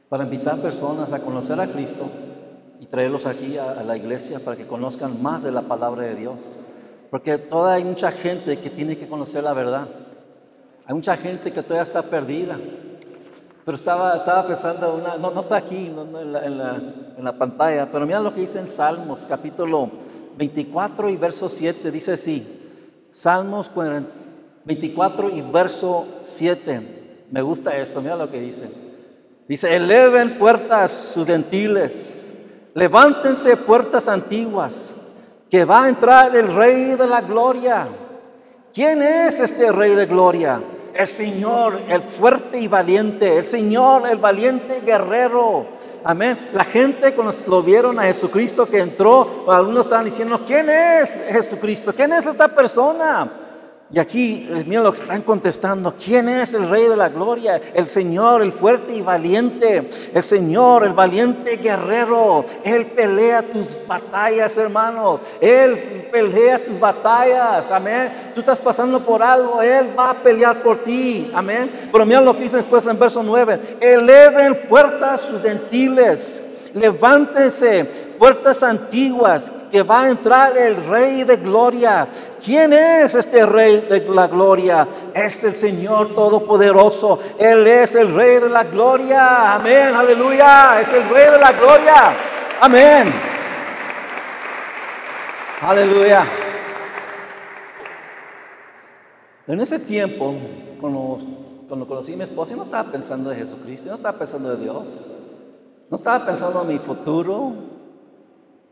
Para 0.09 0.25
invitar 0.25 0.61
personas 0.61 1.13
a 1.13 1.21
conocer 1.21 1.61
a 1.61 1.71
Cristo 1.71 2.07
y 2.81 2.87
traerlos 2.87 3.27
aquí 3.27 3.59
a 3.59 3.83
la 3.83 3.97
iglesia 3.97 4.41
para 4.41 4.57
que 4.57 4.67
conozcan 4.67 5.23
más 5.23 5.43
de 5.43 5.53
la 5.53 5.63
palabra 5.63 6.05
de 6.05 6.15
Dios. 6.15 6.59
Porque 7.11 7.39
toda 7.39 7.75
hay 7.75 7.85
mucha 7.85 8.11
gente 8.11 8.59
que 8.59 8.71
tiene 8.71 8.97
que 8.97 9.09
conocer 9.09 9.45
la 9.45 9.53
verdad. 9.53 9.89
Hay 10.87 10.95
mucha 10.95 11.17
gente 11.17 11.53
que 11.53 11.63
todavía 11.63 11.83
está 11.83 12.03
perdida. 12.03 12.59
Pero 13.65 13.77
estaba, 13.77 14.17
estaba 14.17 14.47
pensando, 14.47 14.95
una, 14.95 15.17
no, 15.17 15.31
no 15.31 15.41
está 15.41 15.57
aquí 15.57 15.87
en, 15.87 16.33
la, 16.33 16.45
en, 16.45 17.25
la, 17.25 17.33
pantalla, 17.33 17.87
pero 17.91 18.07
mira 18.07 18.21
lo 18.21 18.33
que 18.33 18.41
dice 18.41 18.59
en 18.59 18.67
Salmos, 18.67 19.27
capítulo 19.29 19.91
24 20.37 21.11
y 21.11 21.17
verso 21.17 21.49
7. 21.49 21.91
Dice 21.91 22.13
así, 22.13 22.47
Salmos 23.11 23.71
24 24.65 25.31
y 25.31 25.43
verso 25.43 26.07
7. 26.23 27.27
Me 27.31 27.43
gusta 27.43 27.77
esto, 27.77 28.01
mira 28.01 28.17
lo 28.17 28.31
que 28.31 28.41
dice. 28.41 28.71
Dice, 29.47 29.75
eleven 29.75 30.39
puertas 30.39 30.91
sus 30.91 31.27
dentiles, 31.27 32.33
levántense 32.75 33.57
puertas 33.57 34.09
antiguas 34.09 34.95
que 35.51 35.65
va 35.65 35.85
a 35.85 35.89
entrar 35.89 36.35
el 36.35 36.55
Rey 36.55 36.95
de 36.95 37.07
la 37.07 37.21
Gloria. 37.21 37.89
¿Quién 38.73 39.03
es 39.03 39.41
este 39.41 39.71
Rey 39.73 39.95
de 39.97 40.07
Gloria? 40.07 40.63
El 41.01 41.07
Señor, 41.07 41.81
el 41.89 42.03
fuerte 42.03 42.61
y 42.61 42.69
valiente, 42.69 43.39
el 43.39 43.47
Señor, 43.47 44.07
el 44.07 44.19
valiente 44.19 44.83
guerrero. 44.83 45.67
Amén. 46.05 46.51
La 46.53 46.63
gente 46.63 47.15
cuando 47.15 47.35
lo 47.47 47.63
vieron 47.63 47.99
a 47.99 48.03
Jesucristo 48.03 48.67
que 48.67 48.81
entró, 48.81 49.47
algunos 49.51 49.87
estaban 49.87 50.05
diciendo, 50.05 50.43
¿quién 50.47 50.69
es 50.69 51.23
Jesucristo? 51.31 51.95
¿Quién 51.95 52.13
es 52.13 52.27
esta 52.27 52.55
persona? 52.55 53.33
Y 53.93 53.99
aquí, 53.99 54.49
mira 54.67 54.83
lo 54.83 54.93
que 54.93 55.01
están 55.01 55.23
contestando. 55.23 55.95
¿Quién 56.03 56.29
es 56.29 56.55
el 56.55 56.71
Rey 56.71 56.87
de 56.87 56.97
la 56.97 57.09
Gloria? 57.09 57.61
El 57.75 57.89
Señor, 57.89 58.41
el 58.41 58.53
fuerte 58.53 58.95
y 58.95 59.03
valiente. 59.03 59.91
El 60.15 60.23
Señor, 60.23 60.85
el 60.85 60.93
valiente 60.93 61.57
guerrero. 61.57 62.45
Él 62.63 62.87
pelea 62.87 63.43
tus 63.43 63.77
batallas, 63.89 64.57
hermanos. 64.57 65.23
Él 65.41 66.09
pelea 66.13 66.65
tus 66.65 66.79
batallas. 66.79 67.69
Amén. 67.73 68.31
Tú 68.33 68.41
estás 68.41 68.61
pasando 68.61 69.01
por 69.01 69.25
algo. 69.25 69.61
Él 69.61 69.89
va 69.99 70.11
a 70.11 70.15
pelear 70.15 70.63
por 70.63 70.85
ti. 70.85 71.29
Amén. 71.35 71.89
Pero 71.91 72.07
mira 72.07 72.21
lo 72.21 72.37
que 72.37 72.45
dice 72.45 72.59
después 72.59 72.87
en 72.87 72.97
verso 72.97 73.25
9. 73.25 73.79
Eleven 73.81 74.69
puertas 74.69 75.23
sus 75.23 75.43
dentiles 75.43 76.45
levántense, 76.75 78.10
puertas 78.21 78.63
antiguas, 78.63 79.51
que 79.73 79.83
va 79.83 80.03
a 80.03 80.11
entrar 80.11 80.55
el 80.55 80.77
Rey 80.85 81.25
de 81.25 81.37
Gloria. 81.39 82.07
¿Quién 82.45 82.75
es 82.75 83.15
este 83.15 83.47
Rey 83.47 83.87
de 83.89 84.07
la 84.11 84.29
Gloria? 84.29 84.87
Es 85.15 85.43
el 85.45 85.55
Señor 85.55 86.15
Todopoderoso. 86.15 87.19
Él 87.39 87.67
es 87.67 87.95
el 87.95 88.15
Rey 88.15 88.41
de 88.41 88.51
la 88.51 88.65
Gloria. 88.65 89.55
Amén, 89.55 89.95
aleluya. 89.95 90.83
Es 90.83 90.93
el 90.93 91.09
Rey 91.09 91.31
de 91.31 91.39
la 91.39 91.53
Gloria. 91.53 92.15
Amén. 92.61 93.11
Aleluya. 95.63 96.27
En 99.47 99.61
ese 99.61 99.79
tiempo, 99.79 100.35
cuando, 100.79 101.87
conocí 101.89 102.13
a 102.13 102.17
mi 102.19 102.25
esposa, 102.25 102.55
no 102.55 102.65
estaba 102.65 102.93
pensando 102.93 103.31
de 103.31 103.37
Jesucristo, 103.37 103.89
no 103.89 103.97
estaba 103.97 104.19
pensando 104.19 104.51
de 104.55 104.63
Dios. 104.63 105.07
No 105.89 105.97
estaba 105.97 106.27
pensando 106.27 106.61
en 106.63 106.69
mi 106.69 106.79
futuro, 106.79 107.80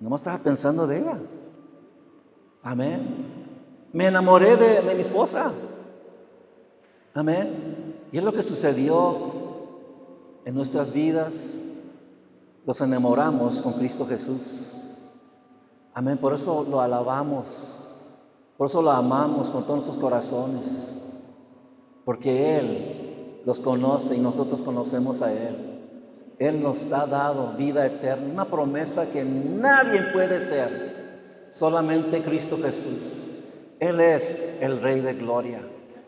no 0.01 0.15
estaba 0.17 0.39
pensando 0.39 0.87
de 0.87 0.99
ella. 0.99 1.19
Amén. 2.63 3.27
Me 3.93 4.07
enamoré 4.07 4.57
de, 4.57 4.95
mi 4.95 5.01
esposa. 5.01 5.53
Amén. 7.15 7.97
Y 8.13 8.19
es 8.19 8.25
lo 8.25 8.33
que 8.33 8.43
sucedió 8.43 9.33
en 10.45 10.55
nuestras 10.55 10.93
vidas. 10.93 11.61
Los 12.67 12.81
enamoramos 12.81 13.63
con 13.63 13.73
Cristo 13.75 14.07
Jesús. 14.07 14.75
Amén. 15.95 16.19
Por 16.19 16.35
eso 16.35 16.67
lo 16.69 16.81
alabamos. 16.81 17.75
Por 18.57 18.67
eso 18.67 18.83
lo 18.83 18.91
amamos 18.91 19.51
con 19.51 19.63
todos 19.63 19.77
nuestros 19.77 19.97
corazones. 19.97 20.93
Porque 22.05 22.59
Él 22.59 23.43
los 23.45 23.59
conoce 23.59 24.17
y 24.17 24.21
nosotros 24.21 24.63
conocemos 24.63 25.23
a 25.23 25.33
Él. 25.33 25.68
Él 26.39 26.63
nos 26.63 26.93
ha 26.93 27.07
dado 27.07 27.55
vida 27.55 27.85
eterna, 27.85 28.33
una 28.33 28.45
promesa 28.45 29.11
que 29.11 29.25
nadie 29.25 30.03
puede 30.13 30.41
ser, 30.41 31.47
solamente 31.49 32.23
Cristo 32.23 32.59
Jesús. 32.63 33.23
Él 33.81 34.01
es 34.01 34.59
el 34.61 34.81
Rey 34.81 35.01
de 35.01 35.15
Gloria, 35.15 35.61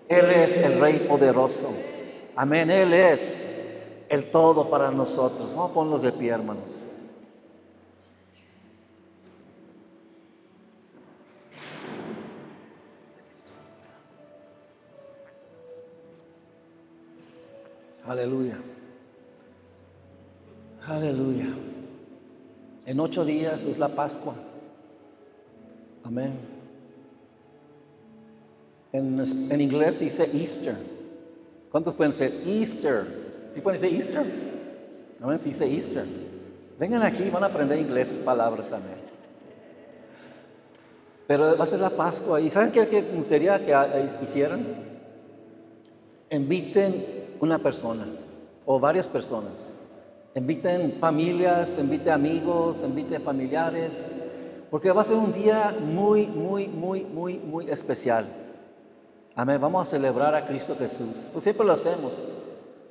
Él 0.09 0.31
es 0.31 0.59
el 0.59 0.81
Rey 0.81 1.01
poderoso. 1.09 1.71
Amén, 2.37 2.71
Él 2.71 2.95
es 2.95 3.57
el 4.09 4.31
todo 4.31 4.71
para 4.71 4.91
nosotros. 4.91 5.53
Vamos 5.55 5.71
a 5.71 5.75
ponernos 5.75 6.03
de 6.03 6.13
pie, 6.13 6.31
hermanos. 6.31 6.87
Aleluya. 18.07 18.59
Aleluya. 20.87 21.49
En 22.87 23.01
ocho 23.01 23.25
días 23.25 23.67
es 23.67 23.79
la 23.79 23.89
Pascua. 23.89 24.35
Amén. 26.03 26.33
En, 28.93 29.61
inglés 29.61 30.01
dice 30.01 30.29
Easter. 30.33 30.77
¿Cuántos 31.71 31.95
pueden 31.95 32.15
ser 32.15 32.33
Easter? 32.47 33.05
¿Sí 33.51 33.61
pueden 33.61 33.81
decir 33.81 33.97
Easter? 33.97 34.25
Amén, 35.21 35.39
se 35.39 35.51
dice 35.51 35.67
Easter. 35.67 36.05
Vengan 36.79 37.03
aquí, 37.03 37.29
van 37.29 37.45
a 37.45 37.47
aprender 37.47 37.79
inglés, 37.79 38.19
palabras, 38.25 38.73
amén. 38.73 38.99
Pero 41.27 41.57
va 41.57 41.65
a 41.65 41.67
ser 41.67 41.79
la 41.79 41.91
Pascua. 41.91 42.41
¿Y 42.41 42.51
saben 42.51 42.73
qué, 42.73 42.89
qué 42.89 43.03
me 43.03 43.19
gustaría 43.19 43.65
que 43.65 44.25
hicieran? 44.25 44.67
Inviten 46.31 47.07
una 47.39 47.59
persona 47.59 48.07
o 48.65 48.81
varias 48.81 49.07
personas 49.07 49.73
Inviten 50.35 50.99
familias, 51.01 51.77
invite 51.79 52.09
amigos, 52.11 52.85
invite 52.85 53.19
familiares, 53.19 54.13
porque 54.71 54.93
va 54.93 55.03
a 55.03 55.05
ser 55.05 55.17
un 55.17 55.33
día 55.33 55.75
muy, 55.81 56.29
muy, 56.29 56.69
muy, 56.69 57.03
muy, 57.03 57.39
muy 57.39 57.69
especial. 57.69 58.27
Amén. 59.35 59.61
Vamos 59.61 59.89
a 59.89 59.91
celebrar 59.91 60.35
a 60.37 60.47
Cristo 60.47 60.77
Jesús. 60.79 61.31
Pues 61.33 61.43
siempre 61.43 61.67
lo 61.67 61.73
hacemos. 61.73 62.23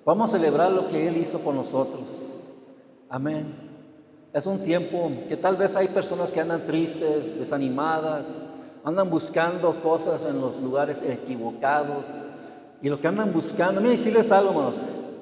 Vamos 0.03 0.33
a 0.33 0.37
celebrar 0.37 0.71
lo 0.71 0.89
que 0.89 1.07
Él 1.07 1.15
hizo 1.17 1.39
por 1.39 1.53
nosotros. 1.55 2.17
Amén. 3.09 3.69
Es 4.33 4.45
un 4.45 4.63
tiempo 4.63 5.09
que 5.29 5.37
tal 5.37 5.55
vez 5.55 5.77
hay 5.77 5.87
personas 5.87 6.31
que 6.31 6.41
andan 6.41 6.65
tristes, 6.65 7.39
desanimadas, 7.39 8.37
andan 8.83 9.09
buscando 9.09 9.81
cosas 9.81 10.25
en 10.25 10.41
los 10.41 10.59
lugares 10.59 11.01
equivocados. 11.01 12.07
Y 12.81 12.89
lo 12.89 12.99
que 12.99 13.07
andan 13.07 13.31
buscando, 13.31 13.79
miren, 13.79 13.95
decirles 13.95 14.29
algo, 14.31 14.49
hermanos. 14.49 14.81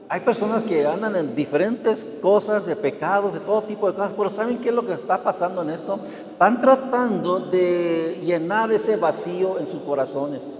Hay 0.09 0.21
personas 0.21 0.63
que 0.63 0.85
andan 0.85 1.15
en 1.17 1.35
diferentes 1.35 2.05
cosas 2.21 2.65
de 2.65 2.77
pecados, 2.77 3.33
de 3.33 3.41
todo 3.41 3.63
tipo 3.63 3.87
de 3.87 3.95
cosas, 3.95 4.13
pero 4.13 4.29
¿saben 4.29 4.57
qué 4.59 4.69
es 4.69 4.75
lo 4.75 4.85
que 4.85 4.93
está 4.93 5.21
pasando 5.21 5.61
en 5.61 5.69
esto? 5.69 5.99
Están 6.31 6.61
tratando 6.61 7.39
de 7.39 8.21
llenar 8.23 8.71
ese 8.71 8.95
vacío 8.95 9.59
en 9.59 9.67
sus 9.67 9.81
corazones. 9.81 10.57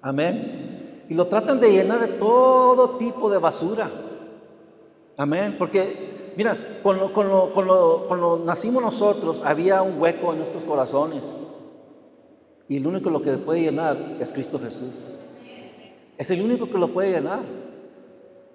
Amén. 0.00 1.04
Y 1.08 1.14
lo 1.14 1.26
tratan 1.26 1.58
de 1.60 1.72
llenar 1.72 2.00
de 2.00 2.18
todo 2.18 2.90
tipo 2.90 3.28
de 3.28 3.38
basura. 3.38 3.90
Amén. 5.16 5.56
Porque, 5.58 6.32
mira, 6.36 6.80
cuando, 6.82 8.42
nacimos 8.44 8.82
nosotros 8.82 9.42
había 9.44 9.82
un 9.82 10.00
hueco 10.00 10.30
en 10.32 10.38
nuestros 10.38 10.64
corazones. 10.64 11.34
Y 12.68 12.76
el 12.76 12.86
único 12.86 13.04
que 13.04 13.10
lo 13.10 13.22
que 13.22 13.32
puede 13.32 13.62
llenar 13.62 14.16
es 14.20 14.32
Cristo 14.32 14.60
Jesús. 14.60 15.16
Es 16.16 16.30
el 16.30 16.40
único 16.40 16.70
que 16.70 16.78
lo 16.78 16.88
puede 16.88 17.10
llenar. 17.10 17.63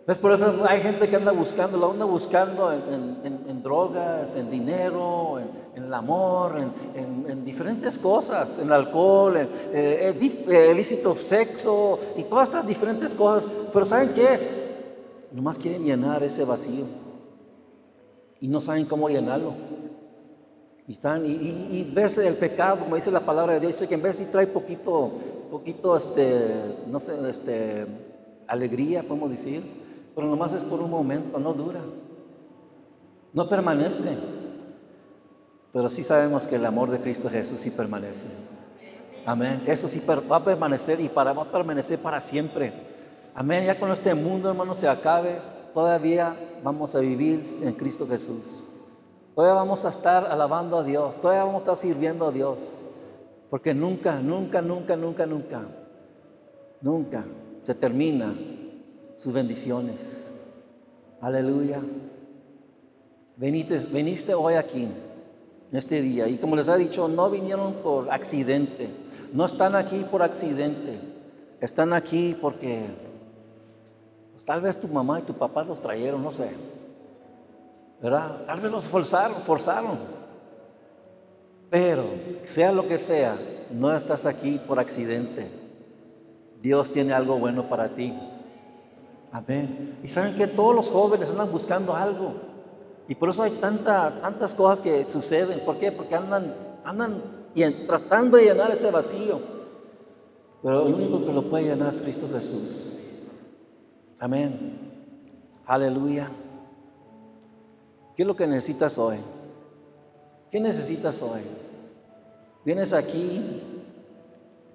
Es 0.09 0.17
por 0.17 0.31
eso 0.31 0.65
hay 0.67 0.81
gente 0.81 1.07
que 1.07 1.15
anda 1.15 1.31
buscando, 1.31 1.77
lo 1.77 1.91
anda 1.91 2.03
buscando 2.03 2.71
en, 2.73 3.61
drogas, 3.61 4.35
en 4.35 4.49
dinero, 4.49 5.37
en, 5.75 5.83
el 5.83 5.93
amor, 5.93 6.55
en, 6.95 7.45
diferentes 7.45 7.99
cosas, 7.99 8.57
en 8.57 8.71
alcohol, 8.71 9.37
en 9.37 9.47
eh, 9.71 10.17
eh, 10.49 10.71
ilícito 10.71 11.15
sexo 11.15 11.99
y 12.17 12.23
todas 12.23 12.49
estas 12.49 12.65
diferentes 12.65 13.13
cosas. 13.13 13.47
Pero 13.71 13.85
¿saben 13.85 14.09
qué? 14.15 15.27
Nomás 15.31 15.59
quieren 15.59 15.83
llenar 15.83 16.23
ese 16.23 16.43
vacío 16.43 16.85
y 18.41 18.47
no 18.47 18.61
saben 18.61 18.85
cómo 18.85 19.09
llenarlo. 19.09 19.53
Y, 20.87 20.93
están, 20.93 21.23
y, 21.23 21.87
ves 21.93 22.17
el 22.17 22.33
pecado, 22.33 22.79
como 22.79 22.95
dice 22.95 23.11
la 23.11 23.19
palabra 23.19 23.53
de 23.53 23.59
Dios, 23.59 23.73
dice 23.73 23.87
que 23.87 23.93
en 23.93 24.01
vez 24.01 24.17
de 24.17 24.25
trae 24.25 24.47
poquito, 24.47 25.11
poquito, 25.51 25.95
este, 25.95 26.77
no 26.87 26.99
sé, 26.99 27.13
este, 27.29 27.85
alegría, 28.47 29.03
podemos 29.03 29.29
decir, 29.29 29.87
pero 30.19 30.31
nomás 30.31 30.51
es 30.51 30.63
por 30.63 30.81
un 30.81 30.89
momento, 30.89 31.39
no 31.39 31.53
dura, 31.53 31.79
no 33.31 33.47
permanece. 33.47 34.17
Pero 35.71 35.89
sí 35.89 36.03
sabemos 36.03 36.45
que 36.45 36.57
el 36.57 36.65
amor 36.65 36.91
de 36.91 36.99
Cristo 36.99 37.29
Jesús 37.29 37.61
sí 37.61 37.71
permanece. 37.71 38.27
Amén. 39.25 39.63
Eso 39.65 39.87
sí 39.87 40.03
va 40.05 40.35
a 40.35 40.43
permanecer 40.43 40.99
y 40.99 41.07
para, 41.07 41.31
va 41.31 41.43
a 41.43 41.49
permanecer 41.49 41.99
para 41.99 42.19
siempre. 42.19 42.73
Amén. 43.33 43.63
Ya 43.63 43.79
cuando 43.79 43.93
este 43.93 44.13
mundo, 44.13 44.49
hermano, 44.49 44.75
se 44.75 44.89
acabe, 44.89 45.39
todavía 45.73 46.35
vamos 46.61 46.95
a 46.95 46.99
vivir 46.99 47.45
en 47.61 47.71
Cristo 47.75 48.05
Jesús. 48.05 48.65
Todavía 49.33 49.55
vamos 49.55 49.85
a 49.85 49.87
estar 49.87 50.25
alabando 50.25 50.79
a 50.79 50.83
Dios. 50.83 51.17
Todavía 51.21 51.45
vamos 51.45 51.61
a 51.61 51.63
estar 51.71 51.77
sirviendo 51.77 52.27
a 52.27 52.31
Dios. 52.33 52.81
Porque 53.49 53.73
nunca, 53.73 54.19
nunca, 54.19 54.61
nunca, 54.61 54.97
nunca, 54.97 55.25
nunca, 55.25 55.61
nunca 56.81 57.23
se 57.59 57.73
termina 57.73 58.35
sus 59.19 59.33
bendiciones. 59.33 60.31
Aleluya. 61.19 61.81
Veniste, 63.35 63.77
veniste 63.79 64.33
hoy 64.33 64.53
aquí, 64.53 64.83
en 64.83 65.77
este 65.77 66.01
día, 66.01 66.29
y 66.29 66.37
como 66.37 66.55
les 66.55 66.69
ha 66.69 66.77
dicho, 66.77 67.09
no 67.09 67.29
vinieron 67.29 67.73
por 67.83 68.09
accidente, 68.13 68.89
no 69.33 69.45
están 69.45 69.75
aquí 69.75 70.05
por 70.09 70.23
accidente, 70.23 71.01
están 71.59 71.91
aquí 71.91 72.33
porque 72.39 72.85
pues, 74.31 74.45
tal 74.45 74.61
vez 74.61 74.79
tu 74.79 74.87
mamá 74.87 75.19
y 75.19 75.23
tu 75.23 75.33
papá 75.33 75.65
los 75.65 75.81
trajeron, 75.81 76.23
no 76.23 76.31
sé, 76.31 76.51
¿verdad? 78.01 78.45
Tal 78.45 78.61
vez 78.61 78.71
los 78.71 78.87
forzaron, 78.87 79.41
forzaron. 79.41 79.97
Pero, 81.69 82.05
sea 82.43 82.71
lo 82.71 82.87
que 82.87 82.97
sea, 82.97 83.37
no 83.69 83.93
estás 83.93 84.25
aquí 84.25 84.61
por 84.65 84.79
accidente. 84.79 85.49
Dios 86.61 86.89
tiene 86.89 87.11
algo 87.11 87.37
bueno 87.37 87.67
para 87.67 87.89
ti. 87.89 88.13
Amén. 89.31 89.99
Y 90.03 90.07
saben 90.07 90.35
que 90.35 90.47
todos 90.47 90.75
los 90.75 90.89
jóvenes 90.89 91.29
andan 91.29 91.51
buscando 91.51 91.95
algo. 91.95 92.33
Y 93.07 93.15
por 93.15 93.29
eso 93.29 93.43
hay 93.43 93.51
tanta, 93.51 94.21
tantas 94.21 94.53
cosas 94.53 94.81
que 94.81 95.07
suceden. 95.07 95.61
¿Por 95.65 95.77
qué? 95.77 95.91
Porque 95.91 96.15
andan, 96.15 96.53
andan 96.83 97.21
tratando 97.87 98.37
de 98.37 98.45
llenar 98.45 98.71
ese 98.71 98.91
vacío. 98.91 99.39
Pero 100.61 100.87
el 100.87 100.93
único 100.93 101.25
que 101.25 101.33
lo 101.33 101.49
puede 101.49 101.65
llenar 101.65 101.89
es 101.89 102.01
Cristo 102.01 102.27
Jesús. 102.31 102.99
Amén. 104.19 104.79
Aleluya. 105.65 106.29
¿Qué 108.15 108.23
es 108.23 108.27
lo 108.27 108.35
que 108.35 108.47
necesitas 108.47 108.97
hoy? 108.97 109.17
¿Qué 110.51 110.59
necesitas 110.59 111.21
hoy? 111.21 111.41
Vienes 112.65 112.93
aquí 112.93 113.61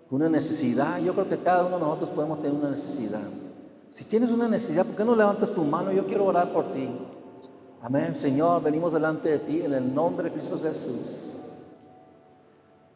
con 0.08 0.20
una 0.20 0.30
necesidad. 0.30 0.98
Yo 1.00 1.12
creo 1.12 1.28
que 1.28 1.38
cada 1.38 1.66
uno 1.66 1.76
de 1.76 1.82
nosotros 1.82 2.10
podemos 2.10 2.40
tener 2.40 2.56
una 2.56 2.70
necesidad. 2.70 3.20
Si 3.94 4.06
tienes 4.06 4.32
una 4.32 4.48
necesidad, 4.48 4.84
¿por 4.84 4.96
qué 4.96 5.04
no 5.04 5.14
levantas 5.14 5.52
tu 5.52 5.62
mano? 5.62 5.92
Yo 5.92 6.04
quiero 6.04 6.24
orar 6.24 6.52
por 6.52 6.72
ti. 6.72 6.90
Amén. 7.80 8.16
Señor, 8.16 8.60
venimos 8.60 8.92
delante 8.92 9.28
de 9.28 9.38
ti 9.38 9.62
en 9.62 9.72
el 9.72 9.94
nombre 9.94 10.24
de 10.24 10.32
Cristo 10.34 10.58
Jesús. 10.60 11.34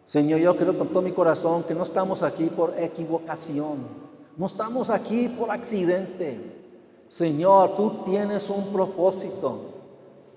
Señor, 0.02 0.40
yo 0.40 0.56
creo 0.56 0.76
con 0.76 0.88
todo 0.88 1.00
mi 1.00 1.12
corazón 1.12 1.62
que 1.62 1.72
no 1.72 1.84
estamos 1.84 2.24
aquí 2.24 2.46
por 2.46 2.76
equivocación. 2.76 3.86
No 4.36 4.46
estamos 4.46 4.90
aquí 4.90 5.28
por 5.28 5.52
accidente. 5.52 6.66
Señor, 7.06 7.76
tú 7.76 8.02
tienes 8.04 8.50
un 8.50 8.72
propósito. 8.72 9.66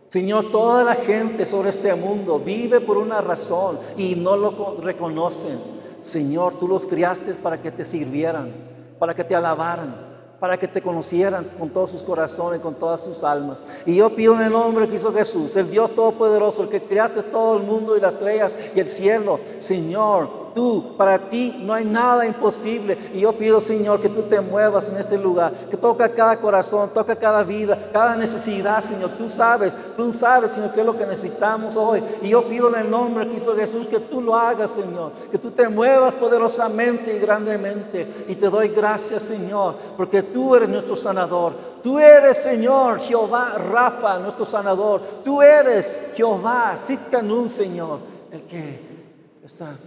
Señor, 0.09 0.51
toda 0.51 0.83
la 0.83 0.93
gente 0.93 1.47
sobre 1.47 1.71
este 1.71 1.95
mundo 1.95 2.37
vive 2.37 2.81
por 2.81 2.99
una 2.99 3.19
razón 3.19 3.79
y 3.97 4.13
no 4.13 4.37
lo 4.37 4.77
reconocen. 4.79 5.57
Señor, 6.01 6.59
tú 6.59 6.67
los 6.67 6.85
criaste 6.85 7.33
para 7.33 7.59
que 7.59 7.71
te 7.71 7.83
sirvieran, 7.83 8.53
para 8.99 9.15
que 9.15 9.23
te 9.23 9.33
alabaran 9.33 10.10
para 10.41 10.57
que 10.57 10.67
te 10.67 10.81
conocieran 10.81 11.45
con 11.59 11.69
todos 11.69 11.91
sus 11.91 12.01
corazones, 12.01 12.61
con 12.61 12.73
todas 12.73 13.03
sus 13.03 13.23
almas. 13.23 13.63
Y 13.85 13.97
yo 13.97 14.15
pido 14.15 14.33
en 14.33 14.41
el 14.41 14.51
nombre 14.51 14.87
que 14.89 14.95
hizo 14.95 15.13
Jesús, 15.13 15.55
el 15.55 15.69
Dios 15.69 15.93
Todopoderoso, 15.93 16.63
el 16.63 16.69
que 16.69 16.81
creaste 16.81 17.21
todo 17.21 17.57
el 17.57 17.63
mundo 17.63 17.95
y 17.95 18.01
las 18.01 18.15
estrellas 18.15 18.57
y 18.75 18.79
el 18.79 18.89
cielo. 18.89 19.39
Señor, 19.59 20.40
Tú, 20.53 20.95
para 20.97 21.17
ti 21.29 21.61
no 21.61 21.73
hay 21.73 21.85
nada 21.85 22.25
imposible. 22.25 22.97
Y 23.13 23.21
yo 23.21 23.33
pido, 23.33 23.61
Señor, 23.61 24.01
que 24.01 24.09
tú 24.09 24.23
te 24.23 24.41
muevas 24.41 24.89
en 24.89 24.97
este 24.97 25.17
lugar, 25.17 25.53
que 25.69 25.77
toca 25.77 26.09
cada 26.09 26.37
corazón, 26.37 26.91
toca 26.93 27.15
cada 27.15 27.43
vida, 27.43 27.89
cada 27.93 28.15
necesidad, 28.15 28.81
Señor. 28.81 29.11
Tú 29.17 29.29
sabes, 29.29 29.73
tú 29.95 30.13
sabes, 30.13 30.51
Señor, 30.51 30.73
qué 30.73 30.81
es 30.81 30.85
lo 30.85 30.97
que 30.97 31.05
necesitamos 31.05 31.77
hoy. 31.77 32.03
Y 32.21 32.29
yo 32.29 32.43
pido 32.47 32.69
en 32.69 32.75
el 32.75 32.91
nombre 32.91 33.27
que 33.29 33.35
hizo 33.35 33.55
Jesús 33.55 33.87
que 33.87 33.99
tú 33.99 34.21
lo 34.21 34.35
hagas, 34.35 34.71
Señor. 34.71 35.11
Que 35.31 35.37
tú 35.37 35.51
te 35.51 35.69
muevas 35.69 36.15
poderosamente 36.15 37.15
y 37.15 37.19
grandemente. 37.19 38.25
Y 38.27 38.35
te 38.35 38.49
doy 38.49 38.69
gracias, 38.69 39.21
Señor, 39.21 39.75
porque 39.95 40.23
tú 40.23 40.55
eres 40.55 40.69
nuestro 40.69 40.95
sanador. 40.95 41.53
Tú 41.81 41.97
eres, 41.97 42.37
Señor, 42.37 42.99
Jehová 42.99 43.55
Rafa, 43.57 44.19
nuestro 44.19 44.45
sanador. 44.45 45.01
Tú 45.23 45.41
eres 45.41 46.11
Jehová 46.15 46.75
Sitkanun, 46.77 47.49
Señor, 47.49 47.99
el 48.31 48.43
que 48.43 48.90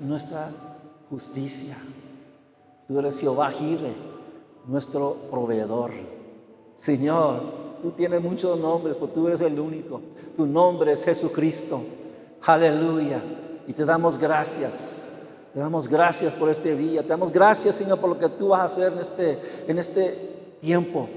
nuestra 0.00 0.50
justicia. 1.10 1.76
Tú 2.86 2.98
eres 2.98 3.18
Jehová 3.18 3.50
Jireh, 3.50 3.94
nuestro 4.66 5.16
proveedor. 5.30 5.92
Señor, 6.74 7.40
tú 7.82 7.92
tienes 7.92 8.20
muchos 8.22 8.58
nombres, 8.58 8.96
pero 8.98 9.10
tú 9.10 9.28
eres 9.28 9.40
el 9.40 9.58
único. 9.58 10.00
Tu 10.36 10.46
nombre 10.46 10.92
es 10.92 11.04
Jesucristo. 11.04 11.80
Aleluya. 12.42 13.22
Y 13.66 13.72
te 13.72 13.84
damos 13.84 14.18
gracias. 14.18 15.04
Te 15.52 15.60
damos 15.60 15.88
gracias 15.88 16.34
por 16.34 16.50
este 16.50 16.76
día. 16.76 17.02
Te 17.02 17.08
damos 17.08 17.30
gracias, 17.30 17.76
Señor, 17.76 17.98
por 17.98 18.10
lo 18.10 18.18
que 18.18 18.28
tú 18.28 18.48
vas 18.48 18.60
a 18.60 18.64
hacer 18.64 18.92
en 18.92 18.98
este, 18.98 19.38
en 19.68 19.78
este 19.78 20.56
tiempo, 20.60 21.08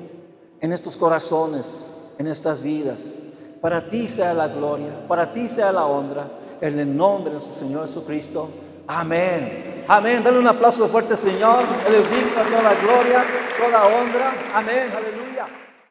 en 0.62 0.72
estos 0.74 0.96
corazones, 0.96 1.92
en 2.18 2.28
estas 2.28 2.62
vidas. 2.62 3.18
Para 3.62 3.90
ti 3.90 4.08
sea 4.08 4.34
la 4.34 4.48
gloria, 4.48 5.08
para 5.08 5.34
ti 5.34 5.50
sea 5.50 5.72
la 5.72 5.86
honra, 5.88 6.30
en 6.62 6.80
el 6.80 6.96
nombre 6.96 7.30
de 7.30 7.36
nuestro 7.36 7.54
Señor 7.54 7.88
Jesucristo. 7.88 8.50
Amén. 8.88 9.86
Amén. 9.88 10.24
Dale 10.24 10.40
un 10.40 10.48
aplauso 10.48 10.88
fuerte, 10.88 11.16
Señor. 11.16 11.64
Él 11.88 11.96
es 11.96 12.10
digno 12.10 12.32
toda 12.32 12.74
gloria, 12.76 13.26
toda 13.58 13.86
honra. 13.88 14.34
Amén. 14.54 14.92
Aleluya. 14.96 15.27